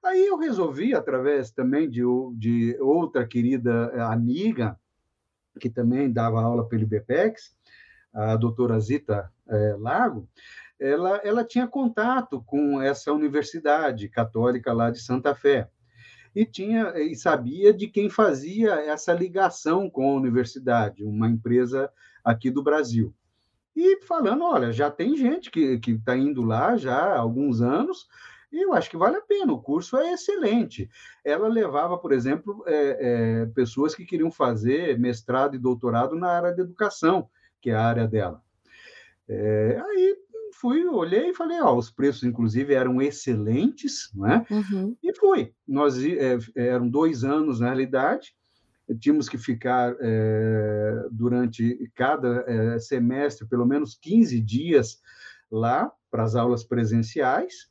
[0.03, 2.03] Aí eu resolvi, através também de,
[2.35, 4.79] de outra querida é, amiga,
[5.59, 7.57] que também dava aula pelo IBPEX,
[8.13, 10.29] a doutora Zita é, Lago,
[10.79, 15.67] ela, ela tinha contato com essa universidade católica lá de Santa Fé
[16.37, 21.91] e tinha e sabia de quem fazia essa ligação com a universidade, uma empresa
[22.23, 23.11] aqui do Brasil.
[23.75, 28.07] E falando, olha, já tem gente que está indo lá já há alguns anos,
[28.51, 30.87] e eu acho que vale a pena, o curso é excelente.
[31.25, 36.53] Ela levava, por exemplo, é, é, pessoas que queriam fazer mestrado e doutorado na área
[36.53, 37.27] de educação,
[37.59, 38.43] que é a área dela.
[39.27, 40.15] É, aí
[40.59, 44.45] fui, olhei e falei, ó, os preços, inclusive, eram excelentes, né?
[44.49, 44.95] Uhum.
[45.03, 45.53] E fui.
[45.67, 48.35] Nós é, eram dois anos, na realidade,
[48.99, 55.01] tínhamos que ficar é, durante cada é, semestre, pelo menos 15 dias
[55.51, 57.69] lá, para as aulas presenciais,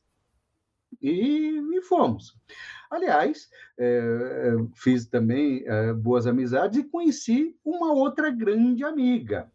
[1.01, 2.35] E, e fomos.
[2.89, 9.51] Aliás, é, fiz também é, boas amizades e conheci uma outra grande amiga,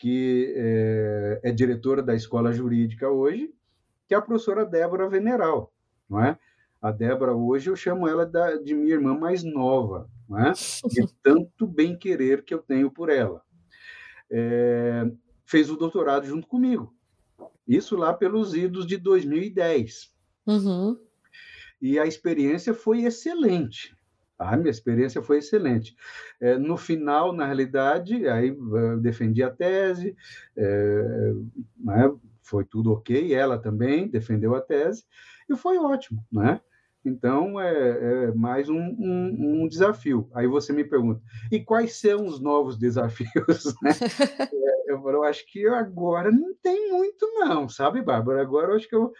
[0.00, 3.52] que é, é, diretora da escola jurídica hoje,
[4.08, 5.70] que é a professora Débora Veneral,
[6.08, 6.38] não é?
[6.80, 10.52] A Débora, hoje, eu chamo ela da, de minha irmã mais nova, não é?
[10.52, 13.42] de tanto bem querer que eu tenho por ela.
[14.30, 15.04] É,
[15.44, 16.94] fez o doutorado junto comigo.
[17.68, 20.14] Isso lá pelos idos de 2010.
[20.46, 20.98] Uhum.
[21.78, 23.94] E a experiência foi excelente.
[24.40, 25.94] A minha experiência foi excelente.
[26.40, 28.56] É, no final, na realidade, aí
[29.00, 30.16] defendi a tese,
[30.56, 31.32] é,
[31.78, 32.10] né,
[32.42, 35.04] foi tudo ok, ela também defendeu a tese,
[35.48, 36.60] e foi ótimo, né?
[37.04, 40.28] Então, é, é mais um, um, um, desafio.
[40.34, 43.30] Aí você me pergunta, e quais são os novos desafios?
[43.82, 43.90] Né?
[44.52, 48.42] É, eu, eu acho que agora não tem muito, não, sabe, Bárbara?
[48.42, 49.12] Agora eu acho que eu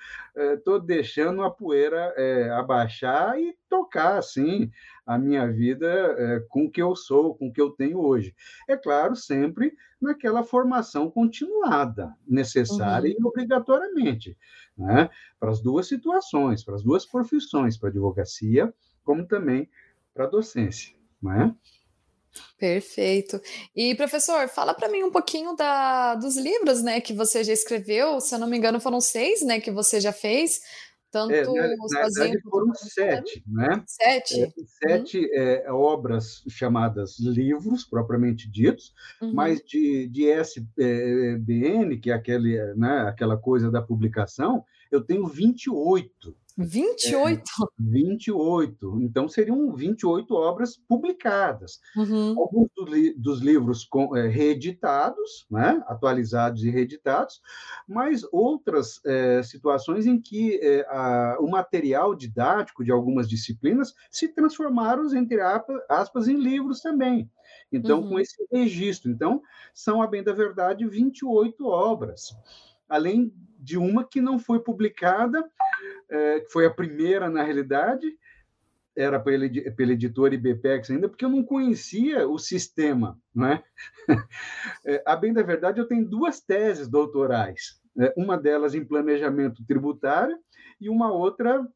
[0.55, 4.71] estou é, deixando a poeira é, abaixar e tocar, assim,
[5.07, 8.35] a minha vida é, com o que eu sou, com o que eu tenho hoje.
[8.69, 13.17] É claro, sempre naquela formação continuada, necessária uhum.
[13.19, 14.37] e obrigatoriamente
[14.81, 15.11] né?
[15.39, 18.73] para as duas situações, para as duas profissões, para a advocacia,
[19.05, 19.69] como também
[20.15, 20.95] para a docência.
[21.23, 21.55] Né?
[22.59, 23.41] Perfeito.
[23.75, 28.21] E professor, fala para mim um pouquinho da, dos livros, né, que você já escreveu.
[28.21, 30.61] Se eu não me engano, foram seis, né, que você já fez.
[31.11, 33.83] Tanto é, na, na verdade, foram sete, né?
[33.85, 34.43] Sete.
[34.43, 34.49] É,
[34.87, 35.29] sete uhum.
[35.33, 39.35] é, obras chamadas livros, propriamente ditos, uhum.
[39.35, 46.35] mas de, de SBN, que é aquele, né, aquela coisa da publicação, eu tenho 28.
[46.59, 47.41] 28?
[47.41, 48.99] É, 28.
[49.01, 51.81] Então, seriam 28 obras publicadas.
[51.97, 52.39] Uhum.
[52.39, 55.83] Alguns do li dos livros com, é, reeditados, né?
[55.87, 57.41] atualizados e reeditados,
[57.89, 64.29] mas outras é, situações em que é, a, o material didático de algumas disciplinas se
[64.29, 65.41] transformaram, entre
[65.89, 67.31] aspas, em livros também.
[67.73, 68.11] Então, uhum.
[68.11, 69.11] com esse registro.
[69.11, 69.41] Então,
[69.73, 72.35] são, a bem da verdade, 28 obras.
[72.89, 75.49] Além de uma que não foi publicada,
[76.09, 78.07] é, que foi a primeira, na realidade,
[78.97, 83.19] era pela, editora IBPEX ainda, porque eu não conhecia o sistema.
[83.35, 83.63] Né?
[85.07, 88.13] A bem da verdade, eu tenho duas teses doutorais, né?
[88.17, 90.37] uma delas em planejamento tributário
[90.81, 91.67] e uma outra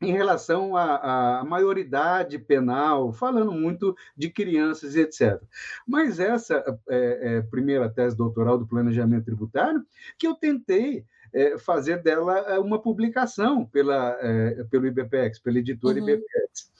[0.00, 5.40] em relação à, à, maioridade penal, falando muito de crianças e etc.
[5.86, 9.82] Mas essa é, é, primeira tese doutoral do planejamento tributário,
[10.18, 15.98] que eu tentei é, fazer dela é, uma publicação pela, é, pelo IBPEX, pela editora
[15.98, 16.08] uhum.
[16.08, 16.72] IBPEX.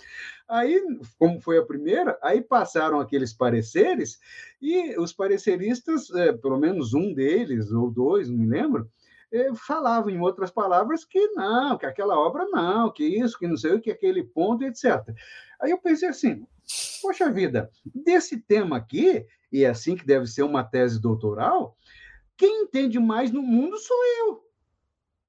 [0.49, 0.81] Aí,
[1.19, 4.21] como foi a primeira, aí passaram aqueles pareceres
[4.63, 8.89] e os pareceristas, é, pelo menos um deles, ou dois, não me lembro,
[9.67, 13.73] falava em outras palavras que não, que aquela obra não, que isso, que não sei
[13.73, 15.03] o que, aquele ponto, etc.
[15.61, 16.47] Aí eu pensei assim,
[17.03, 21.77] poxa vida, desse tema aqui, e é assim que deve ser uma tese doutoral,
[22.37, 24.47] quem entende mais no mundo sou eu.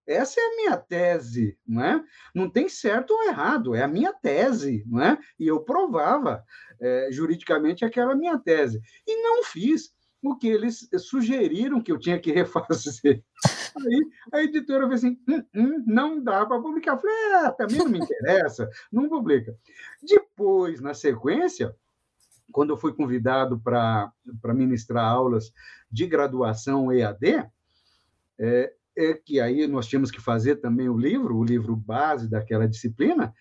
[0.06, 2.04] Essa é a minha tese, não é?
[2.34, 5.18] Não tem certo ou errado, é a minha tese, não é?
[5.38, 6.46] E eu provava
[6.80, 8.82] é, juridicamente aquela minha tese.
[9.06, 13.24] E não fiz o que eles sugeriram que eu tinha que refazer.
[13.76, 14.02] Aí
[14.34, 16.94] a editora falou assim: hum, hum, não dá para publicar.
[16.94, 19.56] Eu falei: é, também não me interessa, não publica.
[20.02, 21.76] Depois, na sequência,
[22.52, 24.12] quando eu fui convidado para
[24.54, 25.54] ministrar aulas
[25.92, 27.48] de graduação EAD,
[28.40, 32.68] é, é que aí nós tínhamos que fazer também o livro, o livro base daquela
[32.68, 33.34] disciplina,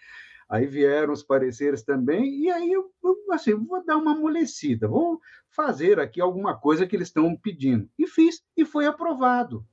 [0.48, 2.88] Aí vieram os pareceres também, e aí eu,
[3.32, 7.88] assim, vou dar uma amolecida, vou fazer aqui alguma coisa que eles estão pedindo.
[7.98, 9.66] E fiz, e foi aprovado.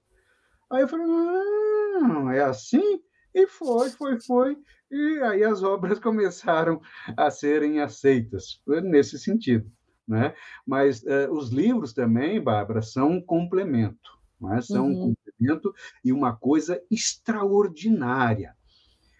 [0.71, 2.99] Aí eu falei, não, é assim?
[3.33, 4.57] E foi, foi, foi.
[4.89, 6.81] E aí as obras começaram
[7.15, 9.71] a serem aceitas, nesse sentido.
[10.07, 10.35] Né?
[10.65, 14.11] Mas uh, os livros também, Bárbara, são um complemento.
[14.39, 14.61] Né?
[14.61, 14.91] São uhum.
[14.91, 18.55] um complemento e uma coisa extraordinária.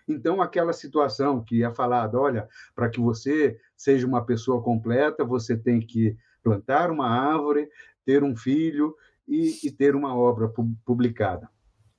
[0.07, 5.55] Então, aquela situação que é falada, olha, para que você seja uma pessoa completa, você
[5.55, 7.69] tem que plantar uma árvore,
[8.05, 8.95] ter um filho
[9.27, 10.51] e, e ter uma obra
[10.85, 11.49] publicada.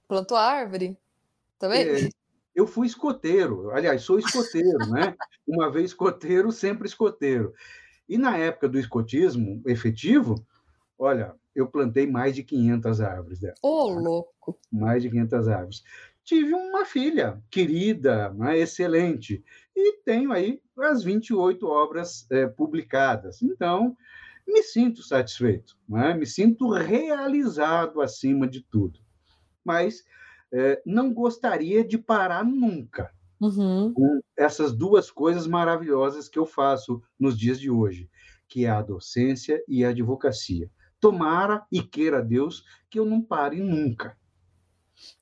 [0.07, 0.99] Plantou árvore?
[1.59, 1.83] Também?
[1.83, 2.09] É,
[2.55, 5.15] eu fui escoteiro, aliás, sou escoteiro, né?
[5.47, 7.55] Uma vez escoteiro, sempre escoteiro.
[8.09, 10.35] E na época do escotismo efetivo,
[10.99, 13.43] olha, eu plantei mais de 500 árvores.
[13.43, 14.59] Ô, oh, louco!
[14.71, 15.85] Mais de 500 árvores
[16.25, 19.45] tive uma filha querida, né, excelente,
[19.77, 23.43] e tenho aí as 28 obras é, publicadas.
[23.43, 23.97] Então,
[24.47, 26.15] me sinto satisfeito, né?
[26.15, 29.01] me sinto realizado acima de tudo.
[29.65, 30.05] Mas
[30.53, 33.11] é, não gostaria de parar nunca
[33.41, 33.93] uhum.
[33.93, 38.09] com essas duas coisas maravilhosas que eu faço nos dias de hoje,
[38.49, 40.71] que é a docência e a advocacia.
[41.01, 44.17] Tomara e queira Deus que eu não pare nunca.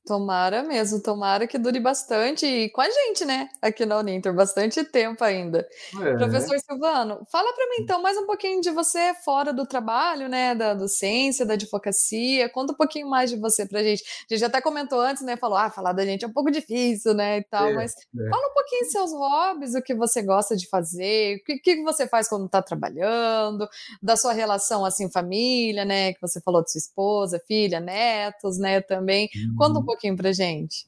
[0.05, 3.49] Tomara mesmo, tomara que dure bastante e com a gente, né?
[3.63, 5.65] Aqui na Uninter, bastante tempo ainda.
[6.01, 6.17] É.
[6.17, 10.57] Professor Silvano, fala para mim então mais um pouquinho de você fora do trabalho, né?
[10.57, 12.49] Da docência, da advocacia.
[12.49, 14.03] Conta um pouquinho mais de você pra gente.
[14.29, 15.37] A gente até comentou antes, né?
[15.37, 17.39] Falou, ah, falar da gente é um pouco difícil, né?
[17.39, 18.29] E tal, é, mas é.
[18.29, 22.09] fala um pouquinho seus hobbies, o que você gosta de fazer, o que, que você
[22.09, 23.69] faz quando tá trabalhando,
[24.03, 26.13] da sua relação assim, família, né?
[26.13, 28.81] Que você falou de sua esposa, filha, netos, né?
[28.81, 29.29] Também.
[29.37, 29.57] Uhum.
[29.57, 30.87] Conta um pouquinho para gente.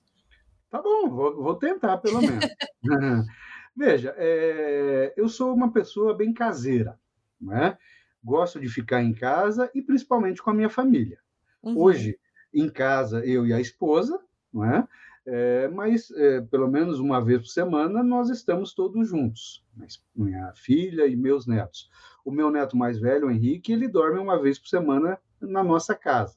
[0.70, 2.44] Tá bom, vou, vou tentar, pelo menos.
[3.76, 6.98] Veja, é, eu sou uma pessoa bem caseira,
[7.40, 7.76] né?
[8.24, 11.18] gosto de ficar em casa e principalmente com a minha família.
[11.62, 11.78] Uhum.
[11.78, 12.18] Hoje,
[12.52, 14.18] em casa, eu e a esposa,
[14.52, 14.88] não é?
[15.26, 19.64] É, mas é, pelo menos uma vez por semana nós estamos todos juntos,
[20.14, 21.90] minha filha e meus netos.
[22.24, 25.94] O meu neto mais velho, o Henrique, ele dorme uma vez por semana na nossa
[25.94, 26.36] casa.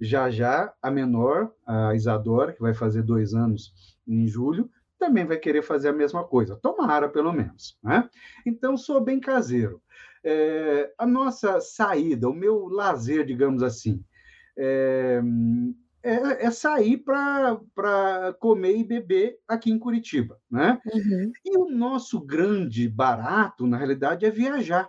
[0.00, 3.72] Já já, a menor, a Isadora, que vai fazer dois anos
[4.06, 6.56] em julho, também vai querer fazer a mesma coisa.
[6.56, 7.78] Tomara, pelo menos.
[7.82, 8.08] Né?
[8.44, 9.82] Então, sou bem caseiro.
[10.24, 14.02] É, a nossa saída, o meu lazer, digamos assim,
[14.56, 15.20] é,
[16.02, 20.38] é, é sair para comer e beber aqui em Curitiba.
[20.50, 20.80] Né?
[20.92, 21.32] Uhum.
[21.44, 24.88] E o nosso grande barato, na realidade, é viajar.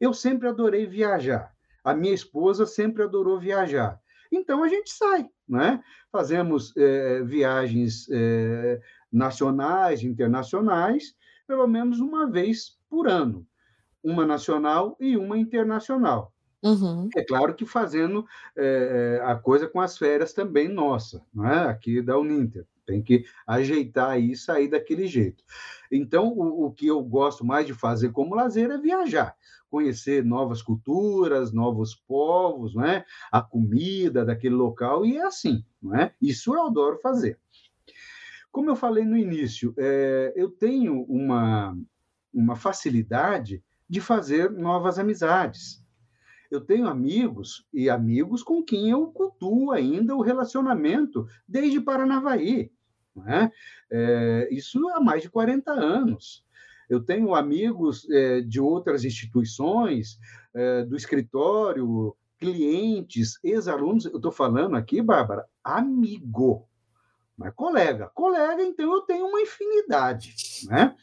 [0.00, 1.52] Eu sempre adorei viajar.
[1.84, 4.00] A minha esposa sempre adorou viajar.
[4.30, 5.82] Então a gente sai, né?
[6.12, 11.14] Fazemos é, viagens é, nacionais, internacionais,
[11.46, 13.46] pelo menos uma vez por ano,
[14.02, 16.32] uma nacional e uma internacional.
[16.62, 17.08] Uhum.
[17.16, 21.70] É claro que fazendo é, a coisa com as férias também nossa, é?
[21.70, 22.66] aqui da Uninter.
[22.88, 25.44] Tem que ajeitar e sair daquele jeito.
[25.92, 29.36] Então, o, o que eu gosto mais de fazer como lazer é viajar
[29.70, 33.04] conhecer novas culturas, novos povos, não é?
[33.30, 35.62] a comida daquele local, e é assim.
[35.80, 36.14] Não é?
[36.22, 37.38] Isso eu adoro fazer.
[38.50, 41.78] Como eu falei no início, é, eu tenho uma,
[42.32, 45.84] uma facilidade de fazer novas amizades.
[46.50, 52.72] Eu tenho amigos e amigos com quem eu cultuo ainda o relacionamento desde Paranavaí.
[53.18, 53.52] Não é?
[53.90, 56.44] É, isso há mais de 40 anos.
[56.88, 60.18] Eu tenho amigos é, de outras instituições,
[60.54, 64.06] é, do escritório, clientes, ex-alunos.
[64.06, 66.66] Eu estou falando aqui, Bárbara, amigo,
[67.36, 68.10] mas colega.
[68.14, 70.34] Colega, então, eu tenho uma infinidade,
[70.66, 70.94] né?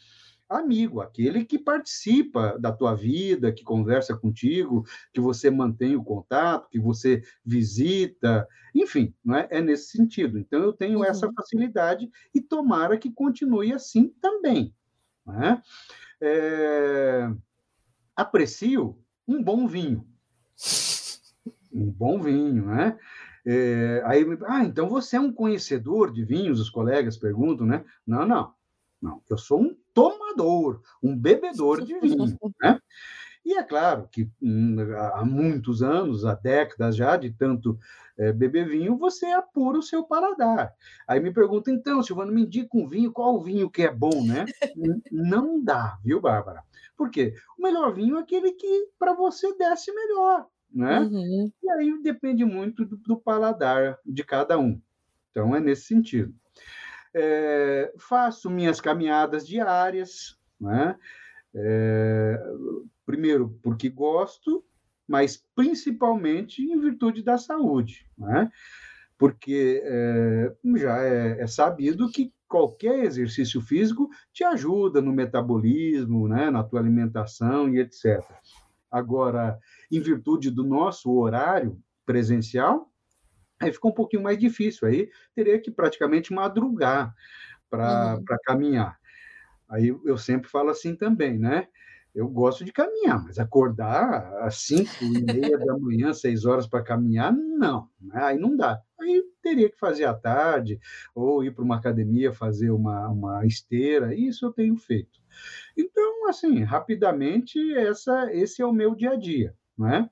[0.49, 6.69] Amigo, aquele que participa da tua vida, que conversa contigo, que você mantém o contato,
[6.69, 9.47] que você visita, enfim, não é?
[9.49, 10.37] é nesse sentido.
[10.37, 11.05] Então eu tenho uhum.
[11.05, 14.73] essa facilidade e tomara que continue assim também.
[15.25, 15.61] Né?
[16.21, 17.29] É,
[18.15, 20.07] aprecio um bom vinho.
[21.73, 22.97] Um bom vinho, né?
[23.47, 27.85] É, aí, ah, então você é um conhecedor de vinhos, os colegas perguntam, né?
[28.07, 28.53] Não, não,
[29.05, 29.21] não.
[29.29, 32.25] Eu sou um tomador, um bebedor de vinho,
[32.61, 32.79] né?
[33.45, 34.75] E é claro que hum,
[35.13, 37.77] há muitos anos, há décadas já, de tanto
[38.17, 40.73] é, beber vinho, você apura o seu paladar.
[41.07, 44.25] Aí me pergunta, então, Silvano, me indica um vinho, qual o vinho que é bom,
[44.25, 44.45] né?
[45.11, 46.63] Não dá, viu, Bárbara?
[46.97, 47.35] Por quê?
[47.57, 51.01] O melhor vinho é aquele que para você desce melhor, né?
[51.01, 51.51] Uhum.
[51.61, 54.81] E aí depende muito do, do, paladar de cada um.
[55.29, 56.33] Então é nesse sentido.
[57.15, 60.97] É, faço minhas caminhadas diárias, né?
[61.55, 62.37] É,
[63.05, 64.63] primeiro, porque gosto,
[65.07, 68.51] mas principalmente em virtude da saúde, né?
[69.17, 76.49] porque é, já é, é, sabido que qualquer exercício físico te ajuda no metabolismo, né?
[76.49, 78.21] na tua alimentação e etc.
[78.91, 79.57] Agora,
[79.91, 82.91] em virtude do nosso horário presencial,
[83.59, 87.13] aí fica um pouquinho mais difícil, aí teria que praticamente madrugar
[87.69, 88.25] para uhum.
[88.43, 88.97] caminhar.
[89.69, 91.67] Aí eu sempre falo assim também, né?
[92.15, 96.81] Eu gosto de caminhar, mas acordar às cinco e meia da manhã, seis horas para
[96.81, 97.89] caminhar, não.
[97.99, 98.23] Né?
[98.23, 98.79] Aí não dá.
[99.01, 100.79] Aí teria que fazer à tarde,
[101.13, 104.15] ou ir para uma academia fazer uma, uma esteira.
[104.15, 105.19] Isso eu tenho feito.
[105.77, 110.09] Então, assim, rapidamente, essa, esse é o meu dia a dia, não é?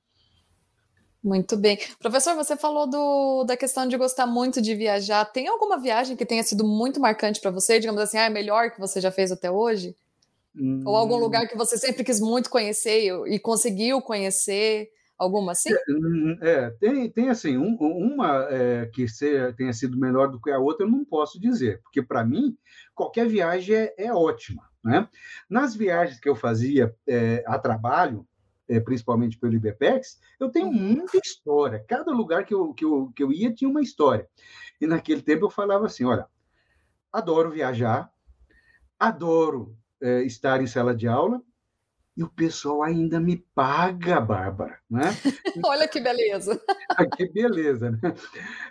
[1.24, 1.80] Muito bem.
[2.00, 5.24] Professor, você falou do, da questão de gostar muito de viajar.
[5.24, 7.80] Tem alguma viagem que tenha sido muito marcante para você?
[7.80, 9.96] Digamos assim, ah, é melhor que você já fez até hoje?
[10.54, 10.84] Hum.
[10.86, 11.20] Ou algum hum.
[11.20, 14.90] lugar que você sempre quis muito conhecer e, e conseguiu conhecer?
[15.16, 15.72] Alguma assim?
[15.72, 20.42] É, hum, é tem, tem assim, um, uma é, que ser, tenha sido melhor do
[20.42, 22.58] que a outra, eu não posso dizer, porque para mim,
[22.96, 24.64] qualquer viagem é, é, ótima.
[24.84, 25.08] Né?
[25.50, 28.28] Nas viagens que eu fazia é, a trabalho,
[28.74, 30.74] é, principalmente pelo IBPEX, eu tenho uhum.
[30.74, 31.84] muita história.
[31.88, 34.28] Cada lugar que eu, que, eu, que eu ia tinha uma história.
[34.82, 36.28] E naquele tempo eu falava assim: olha,
[37.12, 38.12] adoro viajar,
[39.00, 41.42] adoro é, estar em sala de aula,
[42.18, 45.04] e o pessoal ainda me paga, Bárbara, né?
[45.66, 46.60] Olha que beleza!
[47.18, 48.00] que beleza, né?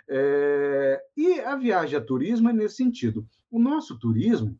[0.09, 3.25] É, e a viagem a turismo é nesse sentido.
[3.49, 4.57] O nosso turismo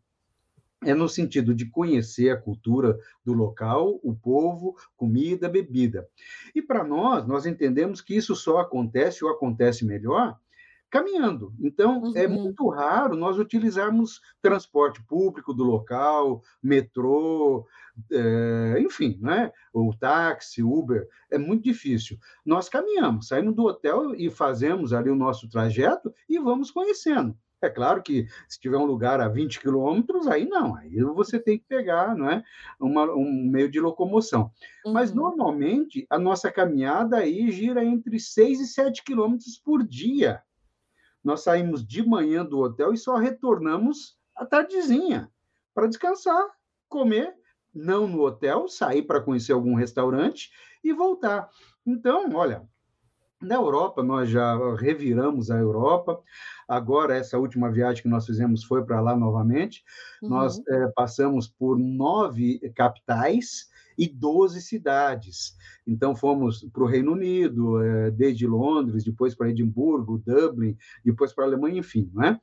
[0.85, 6.07] é no sentido de conhecer a cultura do local, o povo, comida, bebida.
[6.53, 10.37] E para nós, nós entendemos que isso só acontece ou acontece melhor
[10.93, 11.51] caminhando.
[11.59, 12.13] Então, é uhum.
[12.17, 17.65] é muito raro nós utilizarmos transporte público do local, metrô,
[18.11, 19.51] é, enfim, né?
[19.73, 22.19] ou táxi, Uber, é muito difícil.
[22.45, 27.35] Nós caminhamos, saímos do hotel e fazemos ali o nosso trajeto e vamos conhecendo.
[27.65, 31.57] É claro que se tiver um lugar a 20 quilômetros, aí não, aí você tem
[31.57, 32.43] que pegar não é?
[32.79, 34.51] Uma, um meio de locomoção.
[34.85, 34.93] Uhum.
[34.93, 40.41] Mas, normalmente, a nossa caminhada aí gira entre 6 e 7 quilômetros por dia
[41.23, 45.31] nós saímos de manhã do hotel e só retornamos à tardezinha
[45.73, 46.45] para descansar,
[46.89, 47.33] comer,
[47.73, 50.51] não no hotel, sair para conhecer algum restaurante
[50.83, 51.49] e voltar.
[51.85, 52.67] Então, olha,
[53.43, 56.19] na Europa, nós já reviramos a Europa.
[56.67, 59.83] Agora, essa última viagem que nós fizemos foi para lá novamente.
[60.21, 60.29] Uhum.
[60.29, 65.55] Nós é, passamos por nove capitais e 12 cidades.
[65.85, 71.43] Então, fomos para o Reino Unido, é, desde Londres, depois para Edimburgo, Dublin, depois para
[71.43, 72.09] a Alemanha, enfim.
[72.13, 72.39] Né?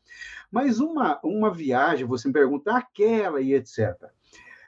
[0.51, 3.97] Mas uma, uma viagem, você me pergunta, aquela e etc.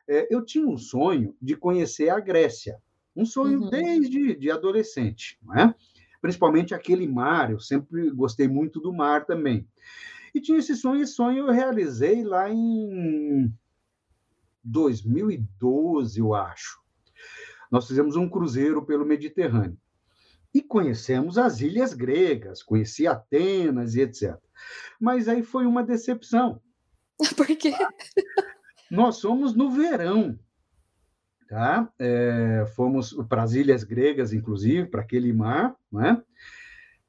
[0.09, 2.80] É, eu tinha um sonho de conhecer a Grécia,
[3.14, 3.70] um sonho uhum.
[3.70, 5.74] desde de adolescente, não é?
[6.23, 9.68] Principalmente aquele mar, eu sempre gostei muito do mar também.
[10.33, 13.53] E tinha esse sonho, esse sonho eu realizei lá em
[14.62, 16.81] 2012, eu acho.
[17.70, 19.77] Nós fizemos um cruzeiro pelo Mediterrâneo
[20.55, 24.37] e conhecemos as ilhas gregas, conheci Atenas e etc.
[25.01, 26.61] Mas aí foi uma decepção.
[27.37, 27.75] Por quê?
[28.91, 30.39] Nós somos no verão,
[31.53, 31.87] tá?
[31.99, 36.23] É, fomos para as ilhas gregas, inclusive, para aquele mar, né?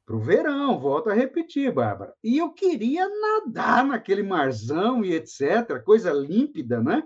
[0.04, 2.12] Para o verão, volto a repetir, Bárbara.
[2.22, 7.04] E eu queria nadar naquele marzão e etc., coisa límpida, né?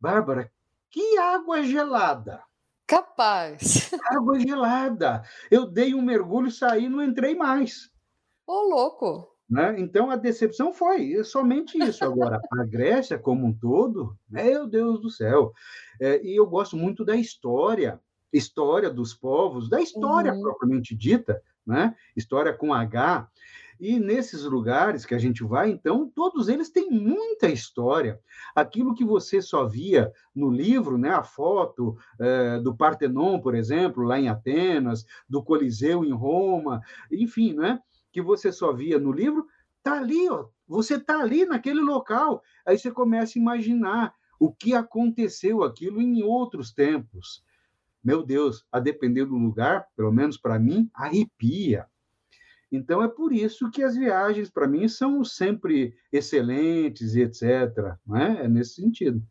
[0.00, 0.48] Bárbara,
[0.88, 2.40] que água gelada!
[2.86, 3.90] Capaz.
[4.08, 5.24] Água gelada.
[5.50, 7.90] Eu dei um mergulho, saí, não entrei mais.
[8.46, 9.35] Ô, louco!
[9.48, 9.78] Né?
[9.78, 12.04] Então a decepção foi somente isso.
[12.04, 15.52] Agora, a Grécia como um todo, meu Deus do céu.
[16.00, 18.00] É, e eu gosto muito da história,
[18.32, 20.42] história dos povos, da história uhum.
[20.42, 21.94] propriamente dita, né?
[22.16, 23.28] história com H.
[23.78, 28.18] E nesses lugares que a gente vai, então, todos eles têm muita história.
[28.54, 34.02] Aquilo que você só via no livro, né, a foto é, do Partenon, por exemplo,
[34.02, 36.80] lá em Atenas, do Coliseu em Roma,
[37.12, 37.78] enfim, né,
[38.16, 39.46] que você só via no livro,
[39.82, 42.42] tá ali, ó, você está ali naquele local.
[42.64, 47.44] Aí você começa a imaginar o que aconteceu aquilo em outros tempos.
[48.02, 51.84] Meu Deus, a depender do lugar, pelo menos para mim, arrepia.
[52.72, 57.42] Então é por isso que as viagens, para mim, são sempre excelentes e etc.
[58.06, 58.44] Né?
[58.44, 59.22] É nesse sentido.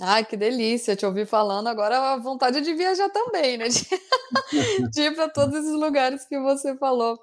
[0.00, 1.66] Ai, que delícia te ouvir falando.
[1.66, 3.68] Agora a vontade de viajar também, né?
[3.68, 3.84] De,
[4.90, 7.18] de ir para todos esses lugares que você falou.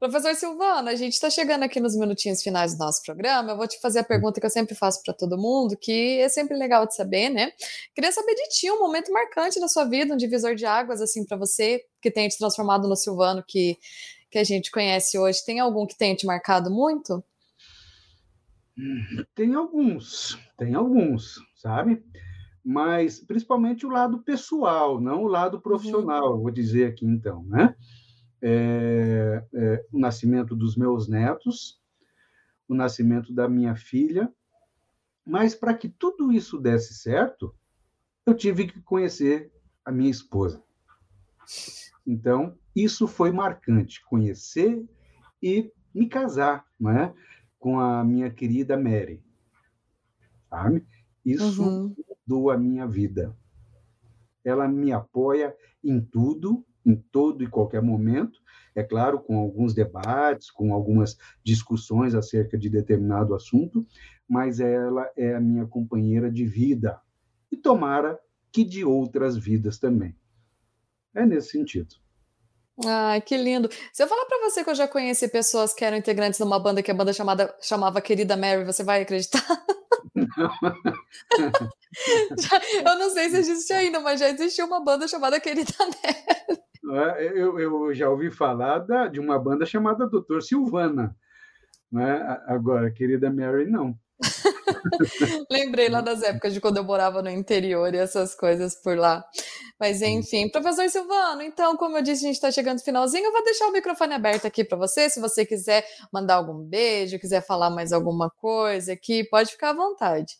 [0.00, 3.50] Professor Silvana, a gente está chegando aqui nos minutinhos finais do nosso programa.
[3.50, 6.28] Eu vou te fazer a pergunta que eu sempre faço para todo mundo, que é
[6.30, 7.52] sempre legal de saber, né?
[7.94, 11.22] Queria saber de ti um momento marcante na sua vida, um divisor de águas, assim,
[11.22, 13.76] para você, que tenha te transformado no Silvano que
[14.30, 17.22] que a gente conhece hoje, tem algum que tenha te marcado muito?
[19.34, 22.02] Tem alguns, tem alguns, sabe?
[22.64, 26.42] Mas principalmente o lado pessoal, não o lado profissional, uhum.
[26.42, 27.74] vou dizer aqui então, né?
[28.42, 31.80] É, é, o nascimento dos meus netos,
[32.68, 34.32] o nascimento da minha filha,
[35.24, 37.54] mas para que tudo isso desse certo,
[38.24, 39.52] eu tive que conhecer
[39.84, 40.62] a minha esposa.
[42.06, 44.84] Então, isso foi marcante, conhecer
[45.42, 47.14] e me casar né,
[47.58, 49.22] com a minha querida Mary.
[50.48, 50.86] Sabe?
[51.24, 51.94] Isso uhum.
[52.26, 53.36] mudou a minha vida.
[54.44, 58.40] Ela me apoia em tudo, em todo e qualquer momento,
[58.74, 63.86] é claro, com alguns debates, com algumas discussões acerca de determinado assunto,
[64.28, 67.00] mas ela é a minha companheira de vida.
[67.50, 68.18] E tomara
[68.52, 70.16] que de outras vidas também.
[71.14, 71.96] É nesse sentido.
[72.86, 73.68] Ai, que lindo.
[73.92, 76.58] Se eu falar para você que eu já conheci pessoas que eram integrantes de uma
[76.58, 79.44] banda que a banda chamada, chamava Querida Mary, você vai acreditar?
[82.38, 86.60] já, eu não sei se existe ainda, mas já existiu uma banda chamada Querida Mary.
[86.92, 91.14] É, eu, eu já ouvi falar da, de uma banda chamada Doutor Silvana.
[91.92, 92.40] Né?
[92.46, 93.98] Agora, Querida Mary, não.
[95.50, 99.24] Lembrei lá das épocas de quando eu morava no interior e essas coisas por lá.
[99.78, 103.32] Mas enfim, professor Silvano, então, como eu disse, a gente está chegando no finalzinho, eu
[103.32, 105.08] vou deixar o microfone aberto aqui para você.
[105.08, 109.74] Se você quiser mandar algum beijo, quiser falar mais alguma coisa aqui, pode ficar à
[109.74, 110.36] vontade.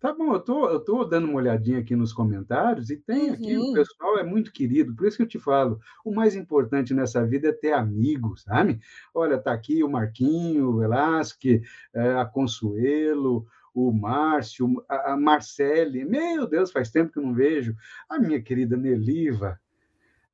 [0.00, 3.34] Tá bom, eu tô, eu tô dando uma olhadinha aqui nos comentários e tem uhum.
[3.34, 3.72] aqui, o uhum.
[3.74, 7.48] pessoal é muito querido, por isso que eu te falo, o mais importante nessa vida
[7.48, 8.80] é ter amigos, sabe?
[9.14, 11.60] Olha, tá aqui o Marquinho, o Velasque,
[11.92, 17.34] é, a Consuelo, o Márcio, a, a Marcele, meu Deus, faz tempo que eu não
[17.34, 17.76] vejo,
[18.08, 19.60] a minha querida Neliva,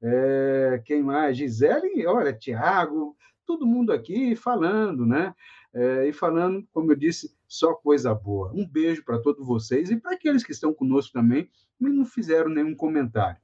[0.01, 1.37] é, quem mais?
[1.37, 5.35] Gisele, olha, Tiago, todo mundo aqui falando, né?
[5.75, 8.53] É, e falando, como eu disse, só coisa boa.
[8.55, 11.49] Um beijo para todos vocês e para aqueles que estão conosco também
[11.81, 13.41] e não fizeram nenhum comentário.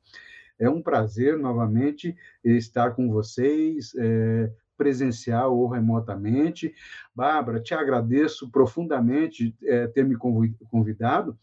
[0.59, 6.74] É um prazer, novamente, estar com vocês, é, presencial ou remotamente.
[7.14, 11.38] Bárbara, te agradeço profundamente é, ter me convidado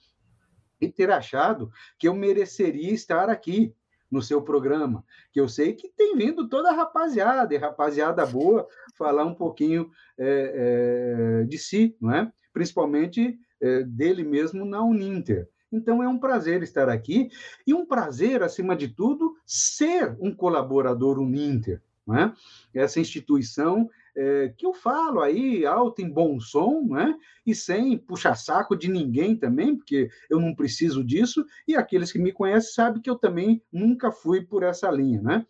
[0.80, 3.74] e ter achado que eu mereceria estar aqui
[4.10, 8.68] no seu programa, que eu sei que tem vindo toda a rapaziada, e rapaziada boa,
[8.98, 12.32] falar um pouquinho é, é, de si, não é?
[12.60, 15.48] Principalmente é, dele mesmo na Uninter.
[15.72, 17.30] Então é um prazer estar aqui
[17.66, 21.82] e um prazer, acima de tudo, ser um colaborador Uninter.
[22.06, 22.34] Né?
[22.74, 23.90] Essa instituição
[24.22, 27.16] é, que eu falo aí alto em bom som, né?
[27.46, 32.20] e sem puxar saco de ninguém também, porque eu não preciso disso, e aqueles que
[32.20, 35.46] me conhecem sabem que eu também nunca fui por essa linha, né?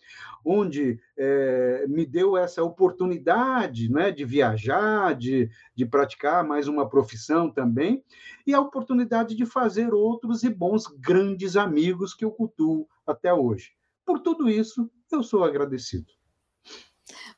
[0.45, 4.11] onde é, me deu essa oportunidade né?
[4.11, 8.03] de viajar, de, de praticar mais uma profissão também,
[8.45, 13.71] e a oportunidade de fazer outros e bons grandes amigos que eu cultuo até hoje.
[14.05, 16.18] Por tudo isso, eu sou agradecido.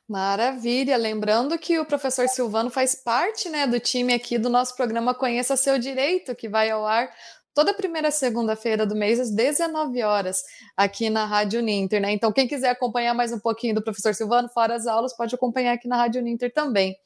[0.08, 0.96] Maravilha!
[0.96, 5.56] Lembrando que o professor Silvano faz parte né, do time aqui do nosso programa Conheça
[5.56, 7.10] Seu Direito, que vai ao ar
[7.54, 10.42] toda primeira segunda-feira do mês, às 19 horas,
[10.76, 12.10] aqui na Rádio Ninter, né?
[12.12, 15.74] Então, quem quiser acompanhar mais um pouquinho do professor Silvano, fora as aulas, pode acompanhar
[15.74, 16.96] aqui na Rádio Ninter também.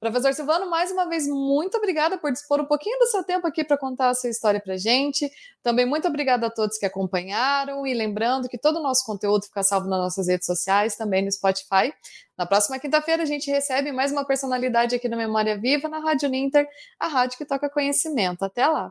[0.00, 3.62] Professor Silvano, mais uma vez, muito obrigada por dispor um pouquinho do seu tempo aqui
[3.62, 5.30] para contar a sua história para gente.
[5.62, 9.62] Também muito obrigada a todos que acompanharam e lembrando que todo o nosso conteúdo fica
[9.62, 11.92] salvo nas nossas redes sociais, também no Spotify.
[12.36, 16.30] Na próxima quinta-feira a gente recebe mais uma personalidade aqui no Memória Viva na Rádio
[16.30, 16.66] Ninter,
[16.98, 18.42] a rádio que toca conhecimento.
[18.42, 18.90] Até lá!